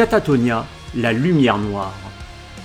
Catatonia, 0.00 0.64
la 0.94 1.12
lumière 1.12 1.58
noire. 1.58 1.92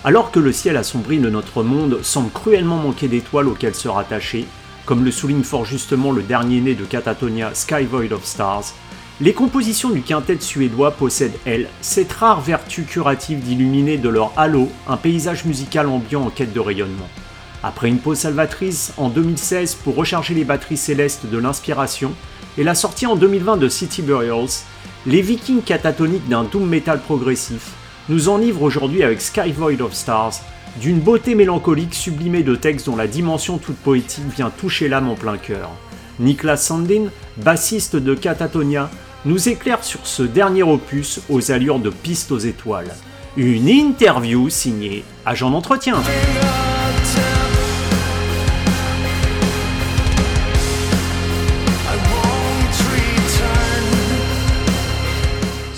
Alors 0.06 0.32
que 0.32 0.40
le 0.40 0.54
ciel 0.54 0.78
assombri 0.78 1.20
de 1.20 1.30
notre 1.30 1.64
monde 1.64 2.00
semble 2.02 2.32
cruellement 2.32 2.78
manquer 2.78 3.10
d'étoiles 3.10 3.50
auxquelles 3.50 3.76
se 3.76 3.90
rattacher, 3.90 4.46
comme 4.86 5.04
le 5.04 5.12
souligne 5.12 5.44
fort 5.44 5.66
justement 5.66 6.14
le 6.14 6.22
dernier 6.22 6.62
né 6.62 6.76
de 6.76 6.86
Catatonia, 6.86 7.54
Sky 7.54 7.84
Void 7.92 8.14
of 8.14 8.24
Stars, 8.24 8.74
les 9.20 9.34
compositions 9.34 9.90
du 9.90 10.02
quintet 10.02 10.40
suédois 10.40 10.92
possèdent, 10.92 11.38
elles, 11.44 11.68
cette 11.82 12.14
rare 12.14 12.40
vertu 12.40 12.84
curative 12.84 13.42
d'illuminer 13.42 13.98
de 13.98 14.08
leur 14.08 14.32
halo 14.38 14.70
un 14.88 14.96
paysage 14.96 15.44
musical 15.44 15.90
ambiant 15.90 16.22
en 16.22 16.30
quête 16.30 16.54
de 16.54 16.62
rayonnement. 16.62 17.10
Après 17.64 17.90
une 17.90 18.00
pause 18.00 18.20
salvatrice 18.20 18.94
en 18.96 19.10
2016 19.10 19.76
pour 19.84 19.96
recharger 19.96 20.36
les 20.36 20.46
batteries 20.46 20.78
célestes 20.78 21.26
de 21.26 21.38
l'inspiration 21.38 22.14
et 22.58 22.64
la 22.64 22.76
sortie 22.76 23.08
en 23.08 23.18
2020 23.18 23.58
de 23.58 23.68
City 23.68 24.04
Burials, 24.04 24.64
les 25.08 25.22
vikings 25.22 25.62
catatoniques 25.62 26.28
d'un 26.28 26.44
doom 26.44 26.68
metal 26.68 27.00
progressif 27.00 27.72
nous 28.10 28.30
enivrent 28.30 28.64
aujourd'hui 28.64 29.04
avec 29.04 29.22
Sky 29.22 29.52
Void 29.52 29.82
of 29.82 29.94
Stars, 29.94 30.34
d'une 30.82 31.00
beauté 31.00 31.36
mélancolique 31.36 31.94
sublimée 31.94 32.44
de 32.44 32.56
textes 32.56 32.88
dont 32.88 32.96
la 32.96 33.08
dimension 33.08 33.58
toute 33.58 33.78
poétique 33.78 34.26
vient 34.36 34.50
toucher 34.50 34.90
l'âme 34.90 35.10
en 35.10 35.16
plein 35.16 35.38
cœur. 35.38 35.70
Niklas 36.20 36.58
Sandin, 36.58 37.06
bassiste 37.38 37.96
de 37.96 38.16
Catatonia, 38.16 38.90
nous 39.26 39.50
éclaire 39.50 39.84
sur 39.84 40.06
ce 40.06 40.24
dernier 40.24 40.64
opus 40.64 41.22
aux 41.30 41.52
allures 41.52 41.80
de 41.80 41.90
piste 41.90 42.32
aux 42.32 42.40
étoiles. 42.40 42.94
Une 43.38 43.68
interview 43.68 44.50
signée 44.50 45.04
Agent 45.26 45.50
d'entretien. 45.50 46.02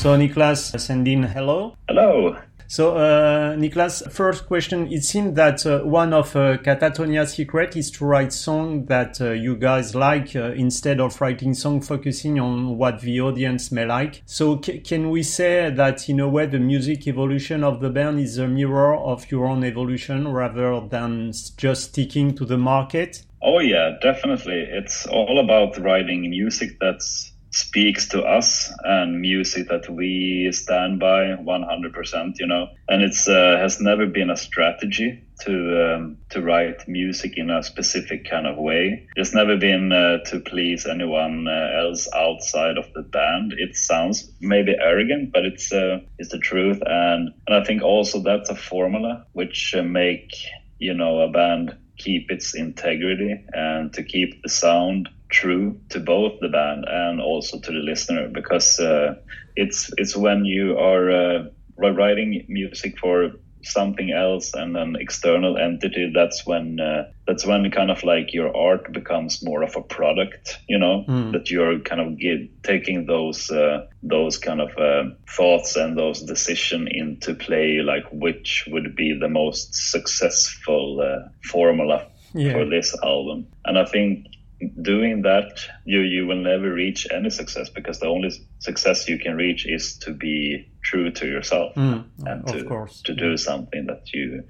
So, 0.07 0.15
Niklas 0.15 0.73
Sandin, 0.77 1.29
hello. 1.33 1.75
Hello. 1.89 2.37
So, 2.67 2.95
uh, 2.95 3.57
Niklas, 3.57 4.09
first 4.09 4.47
question. 4.47 4.89
It 4.89 5.03
seems 5.03 5.35
that 5.35 5.65
uh, 5.65 5.79
one 5.79 6.13
of 6.13 6.33
uh, 6.33 6.59
Katatonia's 6.59 7.33
secret 7.33 7.75
is 7.75 7.91
to 7.91 8.05
write 8.05 8.31
song 8.31 8.85
that 8.85 9.19
uh, 9.19 9.31
you 9.31 9.57
guys 9.57 9.95
like 9.95 10.33
uh, 10.33 10.53
instead 10.53 11.01
of 11.01 11.19
writing 11.19 11.53
song 11.53 11.81
focusing 11.81 12.39
on 12.39 12.77
what 12.77 13.01
the 13.01 13.19
audience 13.19 13.69
may 13.69 13.85
like. 13.85 14.23
So, 14.25 14.55
can 14.59 15.09
we 15.09 15.23
say 15.23 15.71
that 15.71 16.07
in 16.07 16.21
a 16.21 16.29
way 16.29 16.45
the 16.45 16.59
music 16.59 17.05
evolution 17.05 17.65
of 17.65 17.81
the 17.81 17.89
band 17.89 18.21
is 18.21 18.37
a 18.37 18.47
mirror 18.47 18.95
of 18.95 19.29
your 19.29 19.45
own 19.45 19.65
evolution 19.65 20.29
rather 20.29 20.79
than 20.87 21.33
just 21.57 21.89
sticking 21.89 22.33
to 22.35 22.45
the 22.45 22.57
market? 22.57 23.23
Oh 23.41 23.59
yeah, 23.59 23.97
definitely. 24.01 24.67
It's 24.69 25.05
all 25.05 25.37
about 25.37 25.77
writing 25.77 26.29
music 26.29 26.79
that's 26.79 27.33
speaks 27.51 28.09
to 28.09 28.21
us 28.21 28.71
and 28.83 29.21
music 29.21 29.67
that 29.69 29.89
we 29.89 30.49
stand 30.51 30.99
by 30.99 31.35
100% 31.35 32.33
you 32.39 32.47
know. 32.47 32.67
And 32.87 33.03
it's 33.03 33.27
uh, 33.27 33.57
has 33.59 33.79
never 33.79 34.05
been 34.05 34.29
a 34.29 34.37
strategy 34.37 35.23
to 35.41 35.95
um, 35.95 36.17
to 36.29 36.41
write 36.41 36.87
music 36.87 37.33
in 37.37 37.49
a 37.49 37.63
specific 37.63 38.29
kind 38.29 38.47
of 38.47 38.57
way. 38.57 39.07
It's 39.15 39.33
never 39.33 39.57
been 39.57 39.91
uh, 39.91 40.17
to 40.29 40.39
please 40.39 40.85
anyone 40.85 41.47
uh, 41.47 41.79
else 41.79 42.07
outside 42.13 42.77
of 42.77 42.91
the 42.93 43.03
band. 43.03 43.53
It 43.57 43.75
sounds 43.75 44.31
maybe 44.39 44.75
arrogant 44.79 45.31
but 45.31 45.45
it's 45.45 45.71
uh, 45.71 45.99
it's 46.17 46.31
the 46.31 46.39
truth. 46.39 46.81
And 46.85 47.29
and 47.47 47.55
i 47.55 47.63
think 47.63 47.81
also 47.81 48.19
that's 48.19 48.49
a 48.49 48.55
formula 48.55 49.25
which 49.33 49.73
uh, 49.77 49.83
make 49.83 50.31
you 50.79 50.93
know 50.93 51.21
a 51.21 51.29
band 51.29 51.75
keep 51.97 52.29
its 52.29 52.53
integrity 52.53 53.43
and 53.53 53.93
to 53.93 54.03
keep 54.03 54.41
the 54.43 54.49
sound 54.49 55.09
true 55.29 55.79
to 55.89 55.99
both 55.99 56.39
the 56.39 56.49
band 56.49 56.85
and 56.87 57.21
also 57.21 57.59
to 57.59 57.71
the 57.71 57.79
listener 57.79 58.29
because 58.29 58.79
uh, 58.79 59.15
it's 59.55 59.91
it's 59.97 60.15
when 60.15 60.45
you 60.45 60.77
are 60.77 61.11
uh, 61.11 61.43
writing 61.77 62.45
music 62.47 62.97
for 62.97 63.31
something 63.63 64.11
else 64.11 64.53
and 64.53 64.77
an 64.77 64.95
external 64.99 65.57
entity 65.57 66.11
that's 66.13 66.45
when 66.45 66.79
uh, 66.79 67.09
that's 67.25 67.45
when 67.45 67.69
kind 67.71 67.91
of 67.91 68.03
like 68.03 68.33
your 68.33 68.55
art 68.55 68.91
becomes 68.93 69.43
more 69.43 69.63
of 69.63 69.75
a 69.75 69.81
product 69.81 70.59
you 70.67 70.77
know 70.77 71.03
mm. 71.07 71.31
that 71.31 71.49
you're 71.49 71.79
kind 71.79 72.01
of 72.01 72.17
taking 72.63 73.05
those 73.05 73.49
uh, 73.51 73.87
those 74.03 74.37
kind 74.37 74.61
of 74.61 74.69
uh, 74.77 75.09
thoughts 75.29 75.75
and 75.75 75.97
those 75.97 76.21
decision 76.21 76.87
into 76.87 77.33
play 77.33 77.81
like 77.81 78.05
which 78.11 78.65
would 78.71 78.95
be 78.95 79.17
the 79.19 79.29
most 79.29 79.73
successful 79.73 81.01
uh, 81.01 81.27
formula 81.43 82.07
yeah. 82.33 82.53
for 82.53 82.65
this 82.65 82.95
album 83.03 83.47
and 83.65 83.77
i 83.77 83.85
think 83.85 84.27
doing 84.81 85.21
that 85.21 85.59
you 85.85 86.01
you 86.01 86.25
will 86.25 86.41
never 86.41 86.73
reach 86.73 87.07
any 87.11 87.29
success 87.29 87.69
because 87.69 87.99
the 87.99 88.07
only 88.07 88.31
success 88.59 89.07
you 89.07 89.19
can 89.19 89.35
reach 89.35 89.67
is 89.67 89.97
to 89.97 90.11
be 90.11 90.67
true 90.81 91.11
to 91.11 91.27
yourself 91.27 91.75
mm, 91.75 92.03
and 92.25 92.47
to, 92.47 92.63
course. 92.63 93.01
to 93.03 93.13
do 93.13 93.37
something 93.37 93.85
that 93.85 94.11
you 94.13 94.43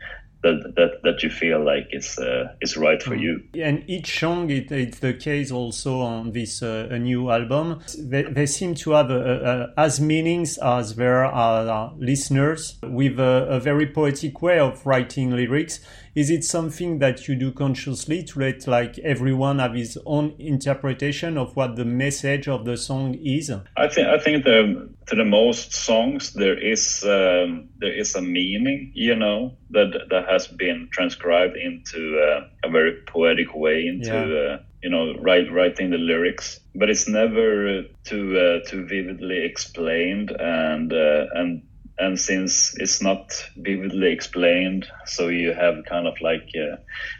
that 0.43 0.73
that, 0.75 0.91
that 1.03 1.23
you 1.23 1.29
feel 1.29 1.63
like 1.63 1.87
is 1.91 2.17
uh, 2.19 2.53
is 2.61 2.77
right 2.77 3.01
for 3.01 3.15
mm. 3.15 3.21
you. 3.21 3.43
And 3.61 3.83
each 3.87 4.19
song, 4.19 4.49
it, 4.49 4.71
it's 4.71 4.99
the 4.99 5.13
case 5.13 5.51
also 5.51 6.01
on 6.01 6.31
this 6.31 6.61
uh, 6.61 6.87
a 6.91 6.99
new 6.99 7.29
album. 7.29 7.81
They, 7.97 8.23
they 8.23 8.45
seem 8.45 8.75
to 8.75 8.91
have 8.91 9.09
a, 9.09 9.73
a, 9.75 9.81
as 9.81 9.99
meanings 9.99 10.57
as 10.57 10.95
there 10.95 11.25
are 11.25 11.93
listeners, 11.97 12.77
with 12.83 13.19
a, 13.19 13.47
a 13.49 13.59
very 13.59 13.87
poetic 13.87 14.41
way 14.41 14.59
of 14.59 14.85
writing 14.85 15.31
lyrics 15.31 15.79
is 16.17 16.31
it 16.31 16.43
something 16.43 16.97
that 16.97 17.27
you 17.27 17.35
do 17.35 17.51
consciously 17.51 18.23
to 18.23 18.39
let 18.39 18.65
like 18.65 18.97
everyone 18.99 19.59
have 19.59 19.75
his 19.75 19.99
own 20.03 20.33
interpretation 20.39 21.37
of 21.37 21.55
what 21.55 21.75
the 21.75 21.85
message 21.85 22.47
of 22.47 22.65
the 22.65 22.75
song 22.75 23.13
is 23.23 23.51
i 23.77 23.87
think 23.87 24.07
i 24.07 24.17
think 24.17 24.43
the 24.43 24.89
to 25.05 25.15
the 25.15 25.23
most 25.23 25.73
songs 25.73 26.33
there 26.33 26.57
is 26.57 27.03
um, 27.03 27.69
there 27.77 27.93
is 27.93 28.15
a 28.15 28.21
meaning 28.21 28.91
you 28.95 29.15
know 29.15 29.55
that 29.69 29.91
that 30.09 30.27
has 30.27 30.47
been 30.47 30.89
transcribed 30.91 31.55
into 31.55 32.19
uh, 32.19 32.47
a 32.63 32.69
very 32.71 32.93
poetic 33.05 33.53
way 33.53 33.85
into 33.85 34.07
yeah. 34.07 34.55
uh, 34.55 34.59
you 34.81 34.89
know 34.89 35.13
write, 35.19 35.51
writing 35.51 35.91
the 35.91 35.97
lyrics 35.97 36.59
but 36.73 36.89
it's 36.89 37.07
never 37.07 37.83
too 38.03 38.37
uh, 38.39 38.67
too 38.67 38.85
vividly 38.87 39.45
explained 39.45 40.31
and 40.31 40.91
uh, 40.91 41.25
and 41.35 41.61
and 41.99 42.19
since 42.19 42.75
it's 42.77 43.01
not 43.01 43.33
vividly 43.57 44.11
explained 44.11 44.85
so 45.05 45.27
you 45.27 45.53
have 45.53 45.83
kind 45.85 46.07
of 46.07 46.19
like 46.21 46.49
uh, 46.55 46.77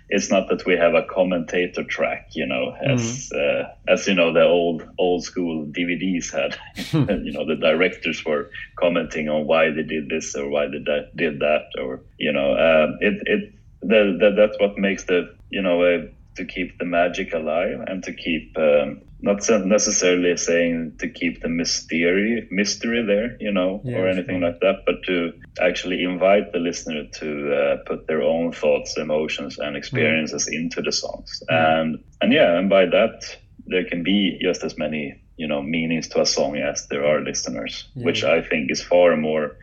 it's 0.09 0.29
not 0.29 0.47
that 0.49 0.65
we 0.65 0.75
have 0.75 0.93
a 0.93 1.03
commentator 1.03 1.83
track 1.83 2.29
you 2.33 2.45
know 2.45 2.75
as 2.81 3.29
mm-hmm. 3.33 3.67
uh, 3.67 3.93
as 3.93 4.07
you 4.07 4.13
know 4.13 4.31
the 4.31 4.43
old 4.43 4.87
old 4.97 5.23
school 5.23 5.65
dvds 5.65 6.31
had 6.31 6.57
you 7.25 7.31
know 7.31 7.45
the 7.45 7.57
directors 7.59 8.23
were 8.25 8.49
commenting 8.77 9.29
on 9.29 9.47
why 9.47 9.69
they 9.71 9.83
did 9.83 10.09
this 10.09 10.35
or 10.35 10.49
why 10.49 10.67
they 10.67 10.79
did 11.15 11.39
that 11.39 11.65
or 11.81 12.01
you 12.17 12.31
know 12.31 12.53
uh, 12.53 12.87
it 13.01 13.21
it 13.25 13.53
the, 13.81 14.17
the, 14.19 14.33
that's 14.35 14.59
what 14.59 14.77
makes 14.77 15.03
the 15.05 15.35
you 15.49 15.61
know 15.61 16.07
to 16.37 16.45
keep 16.45 16.77
the 16.77 16.85
magic 16.85 17.33
alive 17.33 17.83
and 17.87 18.03
to 18.03 18.13
keep 18.13 18.57
um, 18.57 19.01
not 19.19 19.41
necessarily 19.65 20.37
saying 20.37 20.93
to 20.99 21.09
keep 21.09 21.41
the 21.41 21.49
mystery 21.49 22.47
mystery 22.51 23.03
there 23.03 23.35
you 23.39 23.51
know 23.51 23.81
yeah, 23.83 23.97
or 23.97 24.07
anything 24.07 24.39
sure. 24.39 24.49
like 24.49 24.59
that 24.61 24.83
but 24.85 25.03
to 25.03 25.33
actually 25.59 26.03
invite 26.03 26.51
the 26.53 26.59
listener 26.59 27.03
to 27.11 27.53
uh, 27.53 27.77
put 27.87 28.05
their 28.07 28.21
own 28.21 28.51
thoughts 28.51 28.97
emotions 28.97 29.57
and 29.57 29.75
experiences 29.75 30.47
mm. 30.47 30.55
into 30.55 30.81
the 30.81 30.91
songs 30.91 31.41
mm. 31.49 31.79
and 31.79 32.03
and 32.21 32.31
yeah 32.31 32.57
and 32.57 32.69
by 32.69 32.85
that 32.85 33.37
there 33.65 33.83
can 33.83 34.03
be 34.03 34.37
just 34.41 34.63
as 34.63 34.77
many 34.77 35.19
you 35.35 35.47
know 35.47 35.61
meanings 35.61 36.07
to 36.07 36.21
a 36.21 36.25
song 36.25 36.55
as 36.57 36.87
there 36.87 37.05
are 37.05 37.21
listeners 37.21 37.87
yeah. 37.95 38.05
which 38.05 38.23
i 38.23 38.41
think 38.41 38.71
is 38.71 38.83
far 38.83 39.17
more 39.17 39.57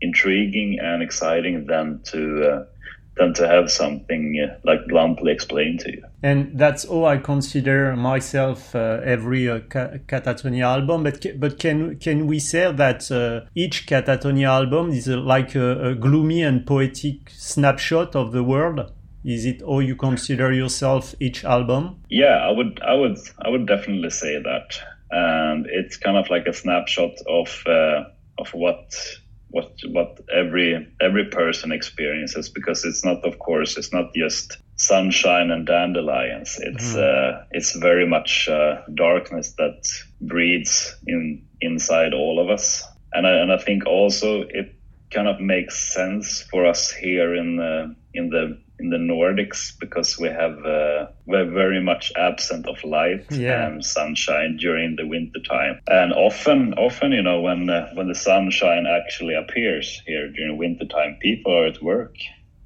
intriguing 0.00 0.78
and 0.80 1.02
exciting 1.02 1.66
than 1.66 2.00
to 2.04 2.20
uh, 2.50 2.64
than 3.16 3.34
to 3.34 3.46
have 3.46 3.70
something 3.70 4.36
uh, 4.42 4.56
like 4.64 4.86
bluntly 4.88 5.32
explained 5.32 5.80
to 5.80 5.92
you. 5.92 6.02
And 6.22 6.58
that's 6.58 6.84
all 6.84 7.04
I 7.04 7.18
consider 7.18 7.94
myself 7.96 8.74
uh, 8.74 9.00
every 9.04 9.48
uh, 9.48 9.60
Katatonia 9.60 10.64
album. 10.64 11.02
But 11.02 11.26
but 11.38 11.58
can 11.58 11.98
can 11.98 12.26
we 12.26 12.38
say 12.38 12.72
that 12.72 13.10
uh, 13.10 13.48
each 13.54 13.86
Katatonia 13.86 14.48
album 14.48 14.90
is 14.90 15.08
uh, 15.08 15.18
like 15.18 15.54
a, 15.54 15.90
a, 15.90 15.94
gloomy 15.94 16.42
and 16.42 16.66
poetic 16.66 17.30
snapshot 17.30 18.16
of 18.16 18.32
the 18.32 18.42
world? 18.42 18.92
Is 19.24 19.44
it 19.46 19.62
all 19.62 19.82
you 19.82 19.94
consider 19.94 20.52
yourself 20.52 21.14
each 21.20 21.44
album? 21.44 22.02
Yeah, 22.08 22.38
I 22.48 22.50
would 22.50 22.80
I 22.82 22.94
would 22.94 23.18
I 23.44 23.50
would 23.50 23.66
definitely 23.66 24.10
say 24.10 24.42
that, 24.42 24.80
and 25.10 25.66
it's 25.68 25.96
kind 25.96 26.16
of 26.16 26.28
like 26.30 26.46
a 26.46 26.52
snapshot 26.52 27.12
of 27.28 27.62
uh, 27.66 28.04
of 28.38 28.48
what 28.54 28.94
what 29.52 29.70
what 29.90 30.18
every 30.34 30.88
every 31.00 31.26
person 31.26 31.72
experiences 31.72 32.48
because 32.48 32.84
it's 32.84 33.04
not 33.04 33.24
of 33.24 33.38
course 33.38 33.76
it's 33.76 33.92
not 33.92 34.12
just 34.14 34.58
sunshine 34.76 35.50
and 35.50 35.66
dandelions 35.66 36.58
it's 36.60 36.94
mm. 36.94 36.98
uh, 36.98 37.44
it's 37.52 37.76
very 37.76 38.06
much 38.06 38.48
uh, 38.48 38.80
darkness 38.94 39.52
that 39.58 39.86
breeds 40.20 40.96
in 41.06 41.44
inside 41.60 42.14
all 42.14 42.40
of 42.40 42.50
us 42.50 42.82
and 43.12 43.26
I, 43.26 43.32
and 43.32 43.52
I 43.52 43.58
think 43.58 43.86
also 43.86 44.42
it 44.42 44.74
kind 45.10 45.28
of 45.28 45.40
makes 45.40 45.78
sense 45.94 46.42
for 46.50 46.66
us 46.66 46.90
here 46.90 47.34
in 47.34 47.56
the 47.56 47.94
in 48.14 48.30
the 48.30 48.61
in 48.82 48.90
the 48.90 48.96
Nordics 48.96 49.78
because 49.78 50.18
we 50.18 50.28
have 50.28 50.58
uh, 50.66 51.06
we're 51.26 51.50
very 51.50 51.80
much 51.80 52.12
absent 52.16 52.66
of 52.66 52.82
light 52.84 53.24
yeah. 53.30 53.66
and 53.66 53.84
sunshine 53.84 54.56
during 54.56 54.96
the 54.96 55.06
winter 55.06 55.40
time. 55.40 55.80
And 55.86 56.12
often, 56.12 56.74
often, 56.74 57.12
you 57.12 57.22
know, 57.22 57.40
when 57.40 57.70
uh, 57.70 57.90
when 57.94 58.08
the 58.08 58.14
sunshine 58.14 58.86
actually 58.86 59.34
appears 59.34 60.02
here 60.06 60.28
during 60.28 60.58
winter 60.58 60.86
time, 60.86 61.16
people 61.20 61.52
are 61.56 61.66
at 61.66 61.82
work, 61.82 62.16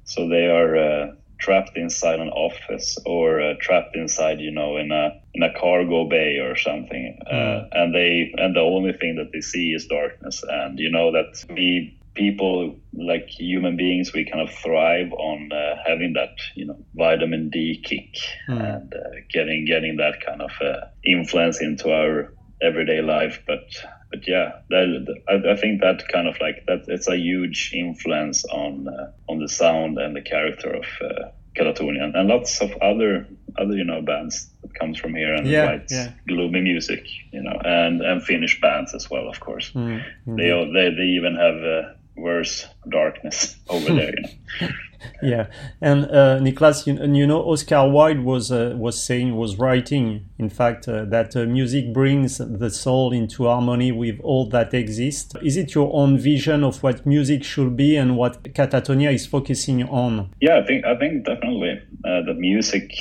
so 0.05 0.27
they 0.27 0.47
are 0.47 0.75
uh, 0.77 1.11
trapped 1.39 1.77
inside 1.77 2.19
an 2.19 2.29
office 2.29 2.97
or 3.05 3.41
uh, 3.41 3.53
trapped 3.61 3.95
inside, 3.95 4.39
you 4.39 4.51
know, 4.51 4.77
in 4.77 4.91
a 4.91 5.21
in 5.33 5.43
a 5.43 5.53
cargo 5.59 6.09
bay 6.09 6.39
or 6.39 6.55
something, 6.55 7.19
uh, 7.27 7.33
mm. 7.33 7.67
and 7.73 7.93
they 7.93 8.33
and 8.37 8.55
the 8.55 8.61
only 8.61 8.93
thing 8.93 9.15
that 9.17 9.31
they 9.31 9.41
see 9.41 9.71
is 9.73 9.85
darkness. 9.85 10.43
And 10.47 10.79
you 10.79 10.89
know 10.89 11.11
that 11.11 11.45
we 11.49 11.96
people 12.17 12.75
like 12.93 13.27
human 13.29 13.77
beings 13.77 14.11
we 14.11 14.25
kind 14.25 14.41
of 14.41 14.53
thrive 14.53 15.13
on 15.13 15.49
uh, 15.51 15.75
having 15.85 16.13
that 16.13 16.35
you 16.55 16.65
know 16.65 16.77
vitamin 16.95 17.49
d 17.49 17.79
kick 17.83 18.15
mm. 18.49 18.59
and 18.59 18.93
uh, 18.93 19.19
getting 19.29 19.65
getting 19.65 19.97
that 19.97 20.19
kind 20.25 20.41
of 20.41 20.51
uh, 20.61 20.87
influence 21.05 21.61
into 21.61 21.91
our 21.91 22.33
everyday 22.61 23.01
life 23.01 23.43
but 23.45 23.67
but 24.09 24.27
yeah 24.27 24.51
that, 24.69 25.15
I, 25.29 25.51
I, 25.51 25.55
think 25.55 25.81
that 25.81 26.07
kind 26.11 26.27
of 26.27 26.35
like 26.41 26.65
that 26.65 26.85
it's 26.87 27.07
a 27.07 27.17
huge 27.17 27.71
influence 27.73 28.43
on 28.45 28.87
uh, 28.87 29.11
on 29.29 29.39
the 29.39 29.47
sound 29.47 29.99
and 29.99 30.15
the 30.15 30.21
character 30.21 30.73
of 30.73 30.85
uh, 31.01 31.29
and 31.59 32.27
lots 32.27 32.61
of 32.61 32.71
other 32.81 33.27
other 33.57 33.75
you 33.75 33.83
know 33.83 34.01
bands 34.01 34.49
that 34.61 34.73
comes 34.75 34.99
from 34.99 35.15
here 35.15 35.33
and 35.33 35.47
yeah, 35.47 35.63
writes 35.63 35.91
yeah. 35.91 36.11
gloomy 36.27 36.61
music 36.61 37.03
you 37.31 37.41
know 37.41 37.59
and 37.63 38.01
and 38.01 38.23
Finnish 38.23 38.61
bands 38.61 38.93
as 38.93 39.09
well 39.09 39.27
of 39.27 39.39
course 39.39 39.71
mm, 39.71 40.03
they, 40.25 40.49
they 40.73 40.95
they 40.95 41.09
even 41.17 41.35
have 41.35 41.55
uh, 41.55 41.96
worse 42.17 42.67
darkness 42.89 43.55
over 43.69 43.93
there. 43.93 44.13
You 44.15 44.21
know? 44.61 44.69
yeah, 45.21 45.47
and 45.81 46.05
uh, 46.05 46.39
Niklas, 46.39 46.87
you, 46.87 46.93
you, 47.15 47.27
know, 47.27 47.41
Oscar 47.49 47.87
Wilde 47.89 48.19
was 48.19 48.51
uh, 48.51 48.73
was 48.75 49.01
saying, 49.01 49.35
was 49.35 49.57
writing, 49.57 50.27
in 50.37 50.49
fact, 50.49 50.87
uh, 50.87 51.05
that 51.05 51.35
uh, 51.35 51.45
music 51.45 51.93
brings 51.93 52.37
the 52.37 52.69
soul 52.69 53.11
into 53.13 53.45
harmony 53.45 53.91
with 53.91 54.19
all 54.21 54.49
that 54.49 54.73
exists. 54.73 55.35
Is 55.41 55.57
it 55.57 55.75
your 55.75 55.91
own 55.93 56.17
vision 56.17 56.63
of 56.63 56.81
what 56.83 57.05
music 57.05 57.43
should 57.43 57.75
be 57.77 57.95
and 57.95 58.17
what 58.17 58.43
Katatonia 58.43 59.13
is 59.13 59.25
focusing 59.25 59.83
on? 59.83 60.31
Yeah, 60.41 60.57
I 60.57 60.65
think 60.65 60.85
I 60.85 60.97
think 60.97 61.25
definitely 61.25 61.81
uh, 62.03 62.21
that 62.23 62.35
music 62.37 62.91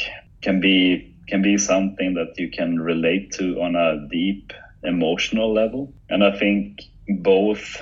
can 0.42 0.60
be 0.60 1.14
can 1.28 1.42
be 1.42 1.58
something 1.58 2.14
that 2.14 2.38
you 2.38 2.50
can 2.50 2.78
relate 2.80 3.32
to 3.32 3.60
on 3.60 3.74
a 3.74 4.06
deep 4.10 4.52
emotional 4.84 5.52
level, 5.52 5.92
and 6.08 6.22
I 6.22 6.38
think 6.38 6.82
both 7.08 7.80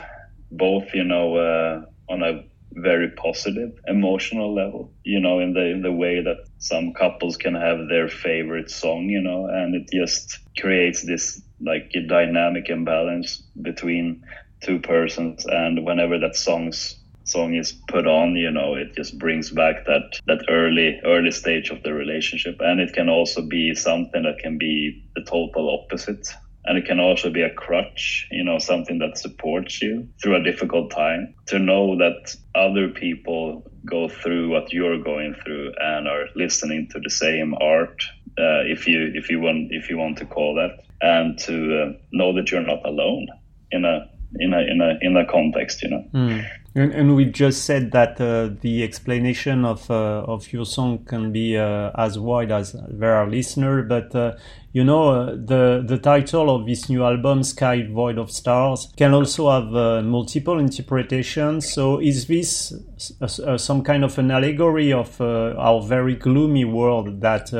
both 0.56 0.95
you 0.95 1.05
know 1.05 1.37
uh, 1.37 2.12
on 2.12 2.23
a 2.23 2.43
very 2.77 3.09
positive 3.11 3.71
emotional 3.87 4.53
level 4.53 4.93
you 5.05 5.21
know 5.21 5.39
in 5.39 5.53
the 5.55 5.65
in 5.71 5.83
the 5.83 5.93
way 5.93 6.21
that 6.23 6.39
some 6.59 6.93
couples 6.93 7.37
can 7.37 7.55
have 7.55 7.79
their 7.89 8.09
favorite 8.09 8.69
song 8.71 9.05
you 9.05 9.21
know 9.21 9.47
and 9.47 9.75
it 9.77 9.89
just 9.93 10.41
creates 10.59 11.06
this 11.06 11.41
like 11.61 11.93
dynamic 12.09 12.69
imbalance 12.69 13.43
between 13.62 14.23
two 14.65 14.81
persons. 14.81 15.45
And 15.47 15.85
whenever 15.85 16.19
that 16.19 16.37
song's 16.37 16.97
song 17.27 17.55
is 17.55 17.73
put 17.89 18.07
on 18.07 18.37
you 18.37 18.50
know 18.50 18.75
it 18.75 18.95
just 18.95 19.19
brings 19.19 19.50
back 19.50 19.87
that 19.87 20.03
that 20.27 20.45
early 20.50 21.00
early 21.07 21.31
stage 21.31 21.71
of 21.71 21.83
the 21.83 21.93
relationship. 21.93 22.57
And 22.61 22.81
it 22.81 22.93
can 22.93 23.09
also 23.09 23.43
be 23.43 23.75
something 23.75 24.23
that 24.23 24.39
can 24.43 24.59
be 24.59 25.05
the 25.17 25.23
total 25.23 25.81
opposite 25.81 26.29
and 26.64 26.78
it 26.78 26.87
can 26.87 27.00
also 27.00 27.31
be 27.31 27.43
a 27.43 27.55
crutch 27.55 28.26
you 28.31 28.44
know 28.44 28.58
something 28.58 28.99
that 28.99 29.19
supports 29.19 29.82
you 29.82 30.08
through 30.22 30.37
a 30.37 30.43
difficult 30.43 30.90
time 30.90 31.34
to 31.46 31.58
know 31.58 31.96
that 31.96 32.34
other 32.55 32.88
people 32.88 33.70
go 33.88 34.08
through 34.08 34.49
what 34.49 34.72
you're 34.72 35.02
going 35.02 35.34
through 35.44 35.72
and 35.78 36.08
are 36.08 36.25
listening 36.37 36.88
to 36.90 37.00
the 37.00 37.11
same 37.11 37.55
art 37.61 38.02
uh, 38.38 38.62
if 38.66 38.87
you 38.87 39.11
if 39.14 39.31
you 39.31 39.40
want 39.40 39.69
if 39.70 39.90
you 39.90 39.99
want 39.99 40.19
to 40.19 40.26
call 40.26 40.55
that 40.55 40.84
and 41.00 41.38
to 41.38 41.82
uh, 41.82 41.93
know 42.12 42.34
that 42.34 42.50
you're 42.50 42.66
not 42.66 42.84
alone 42.87 43.26
in 43.70 43.84
a 43.84 44.06
in 44.39 44.53
a 44.53 44.61
in 44.61 44.81
a 44.81 44.99
in 45.01 45.17
a 45.17 45.25
context 45.27 45.83
you 45.83 45.91
know 45.91 46.05
mm. 46.13 46.45
And, 46.77 46.93
and, 46.93 47.15
we 47.15 47.27
just 47.27 47.65
said 47.65 47.93
that 47.93 48.21
uh, 48.21 48.51
the 48.61 48.83
explanation 48.83 49.65
of 49.65 49.89
uh, 49.89 50.25
of 50.27 50.53
your 50.53 50.67
song 50.67 51.05
can 51.05 51.31
be 51.31 51.57
uh, 51.57 51.93
as 51.97 52.19
wide 52.19 52.51
as 52.51 52.75
there 52.89 53.15
are 53.15 53.29
listener, 53.29 53.85
but 53.85 54.13
uh, 54.13 54.33
you 54.73 54.83
know 54.83 55.09
uh, 55.11 55.31
the 55.37 55.85
the 55.87 55.99
title 55.99 56.53
of 56.53 56.67
this 56.67 56.89
new 56.89 57.05
album, 57.05 57.45
"Sky 57.45 57.87
Void 57.87 58.19
of 58.19 58.33
Stars," 58.33 58.93
can 58.97 59.15
also 59.15 59.51
have 59.53 59.73
uh, 59.73 60.03
multiple 60.03 60.59
interpretations. 60.59 61.73
So, 61.73 62.01
is 62.01 62.27
this 62.27 62.73
some 63.29 63.85
kind 63.85 64.03
of 64.03 64.19
an 64.19 64.33
allegory 64.33 64.93
of 64.93 65.21
our 65.21 65.81
very 65.81 66.17
gloomy 66.17 66.65
world 66.65 67.21
that? 67.21 67.53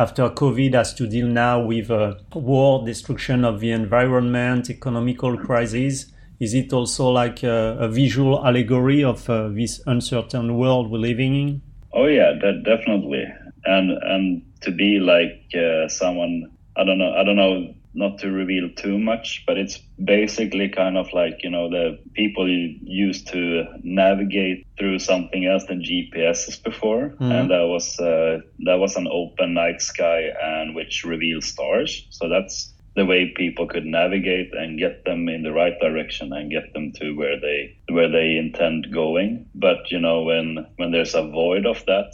After 0.00 0.30
COVID 0.30 0.72
has 0.72 0.94
to 0.94 1.06
deal 1.06 1.26
now 1.26 1.60
with 1.62 1.90
war, 2.32 2.86
destruction 2.86 3.44
of 3.44 3.60
the 3.60 3.70
environment, 3.70 4.70
economical 4.70 5.36
crisis, 5.36 6.06
is 6.40 6.54
it 6.54 6.72
also 6.72 7.10
like 7.10 7.42
a, 7.42 7.76
a 7.78 7.86
visual 7.86 8.42
allegory 8.46 9.04
of 9.04 9.28
uh, 9.28 9.48
this 9.48 9.82
uncertain 9.86 10.56
world 10.56 10.90
we're 10.90 10.96
living 10.96 11.34
in? 11.34 11.62
Oh 11.92 12.06
yeah, 12.06 12.32
that 12.40 12.62
definitely. 12.64 13.24
And 13.66 13.90
and 13.90 14.42
to 14.62 14.70
be 14.70 14.98
like 15.00 15.44
uh, 15.54 15.86
someone, 15.88 16.50
I 16.78 16.84
don't 16.84 16.96
know, 16.96 17.12
I 17.12 17.22
don't 17.22 17.36
know, 17.36 17.74
not 17.92 18.18
to 18.18 18.30
reveal 18.30 18.70
too 18.76 18.98
much, 18.98 19.44
but 19.46 19.58
it's 19.58 19.78
basically 20.02 20.68
kind 20.68 20.96
of 20.96 21.12
like 21.12 21.42
you 21.42 21.50
know 21.50 21.68
the 21.68 21.98
people 22.14 22.48
used 22.48 23.28
to 23.28 23.64
navigate 23.82 24.66
through 24.78 24.98
something 24.98 25.46
else 25.46 25.64
than 25.66 25.82
GPSs 25.82 26.62
before, 26.62 27.14
mm. 27.20 27.32
and 27.32 27.50
that 27.50 27.66
was 27.66 27.98
uh, 27.98 28.40
that 28.60 28.78
was 28.78 28.96
an 28.96 29.08
open 29.10 29.54
night 29.54 29.82
sky 29.82 30.30
and 30.42 30.74
which 30.74 31.04
reveals 31.04 31.46
stars. 31.46 32.06
So 32.10 32.28
that's 32.28 32.72
the 32.96 33.06
way 33.06 33.32
people 33.36 33.66
could 33.66 33.86
navigate 33.86 34.52
and 34.52 34.78
get 34.78 35.04
them 35.04 35.28
in 35.28 35.42
the 35.42 35.52
right 35.52 35.78
direction 35.80 36.32
and 36.32 36.50
get 36.50 36.72
them 36.74 36.92
to 36.92 37.12
where 37.12 37.40
they 37.40 37.76
where 37.88 38.10
they 38.10 38.36
intend 38.36 38.92
going 38.92 39.46
but 39.54 39.90
you 39.90 40.00
know 40.00 40.22
when 40.22 40.66
when 40.76 40.90
there's 40.90 41.14
a 41.14 41.22
void 41.22 41.66
of 41.66 41.84
that 41.86 42.12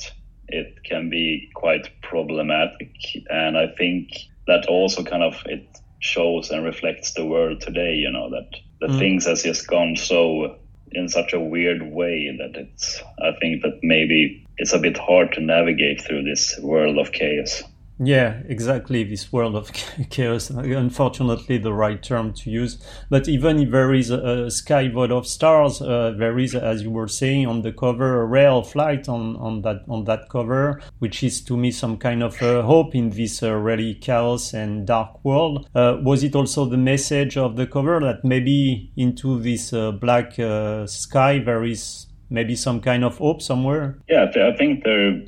it 0.48 0.84
can 0.84 1.08
be 1.08 1.50
quite 1.54 1.88
problematic 2.02 2.92
and 3.30 3.56
i 3.56 3.66
think 3.66 4.10
that 4.46 4.66
also 4.66 5.02
kind 5.02 5.22
of 5.22 5.42
it 5.46 5.66
shows 5.98 6.50
and 6.50 6.64
reflects 6.64 7.12
the 7.12 7.24
world 7.24 7.60
today 7.60 7.94
you 7.94 8.10
know 8.10 8.30
that 8.30 8.48
the 8.80 8.86
mm. 8.86 8.98
things 8.98 9.24
has 9.26 9.42
just 9.42 9.66
gone 9.66 9.96
so 9.96 10.56
in 10.92 11.08
such 11.08 11.32
a 11.32 11.40
weird 11.40 11.82
way 11.82 12.34
that 12.38 12.58
it's 12.60 13.02
i 13.22 13.32
think 13.40 13.62
that 13.62 13.78
maybe 13.82 14.46
it's 14.58 14.72
a 14.72 14.78
bit 14.78 14.96
hard 14.96 15.32
to 15.32 15.40
navigate 15.40 16.00
through 16.00 16.22
this 16.22 16.58
world 16.62 16.98
of 16.98 17.12
chaos 17.12 17.62
yeah, 17.98 18.42
exactly. 18.46 19.04
This 19.04 19.32
world 19.32 19.56
of 19.56 19.72
chaos, 20.10 20.50
unfortunately, 20.50 21.58
the 21.58 21.72
right 21.72 22.02
term 22.02 22.34
to 22.34 22.50
use. 22.50 22.78
But 23.08 23.26
even 23.28 23.58
if 23.58 23.70
there 23.70 23.94
is 23.94 24.10
a, 24.10 24.50
sky 24.50 24.88
void 24.88 25.10
of 25.10 25.26
stars, 25.26 25.80
uh, 25.80 26.14
there 26.16 26.38
is, 26.38 26.54
as 26.54 26.82
you 26.82 26.90
were 26.90 27.08
saying 27.08 27.46
on 27.46 27.62
the 27.62 27.72
cover, 27.72 28.20
a 28.20 28.26
rail 28.26 28.62
flight 28.62 29.08
on, 29.08 29.36
on 29.36 29.62
that 29.62 29.82
on 29.88 30.04
that 30.04 30.28
cover, 30.28 30.80
which 30.98 31.22
is 31.22 31.40
to 31.42 31.56
me 31.56 31.70
some 31.70 31.96
kind 31.96 32.22
of 32.22 32.40
uh, 32.42 32.62
hope 32.62 32.94
in 32.94 33.10
this 33.10 33.42
uh, 33.42 33.52
really 33.52 33.94
chaos 33.94 34.52
and 34.52 34.86
dark 34.86 35.24
world. 35.24 35.68
Uh, 35.74 35.98
was 36.02 36.22
it 36.22 36.34
also 36.34 36.64
the 36.64 36.76
message 36.76 37.36
of 37.36 37.56
the 37.56 37.66
cover 37.66 37.98
that 38.00 38.24
maybe 38.24 38.92
into 38.96 39.40
this 39.40 39.72
uh, 39.72 39.92
black 39.92 40.38
uh, 40.38 40.86
sky 40.86 41.38
there 41.38 41.64
is 41.64 42.06
maybe 42.28 42.54
some 42.54 42.80
kind 42.80 43.04
of 43.04 43.18
hope 43.18 43.40
somewhere? 43.40 43.98
Yeah, 44.08 44.26
I 44.34 44.56
think 44.56 44.84
there 44.84 45.22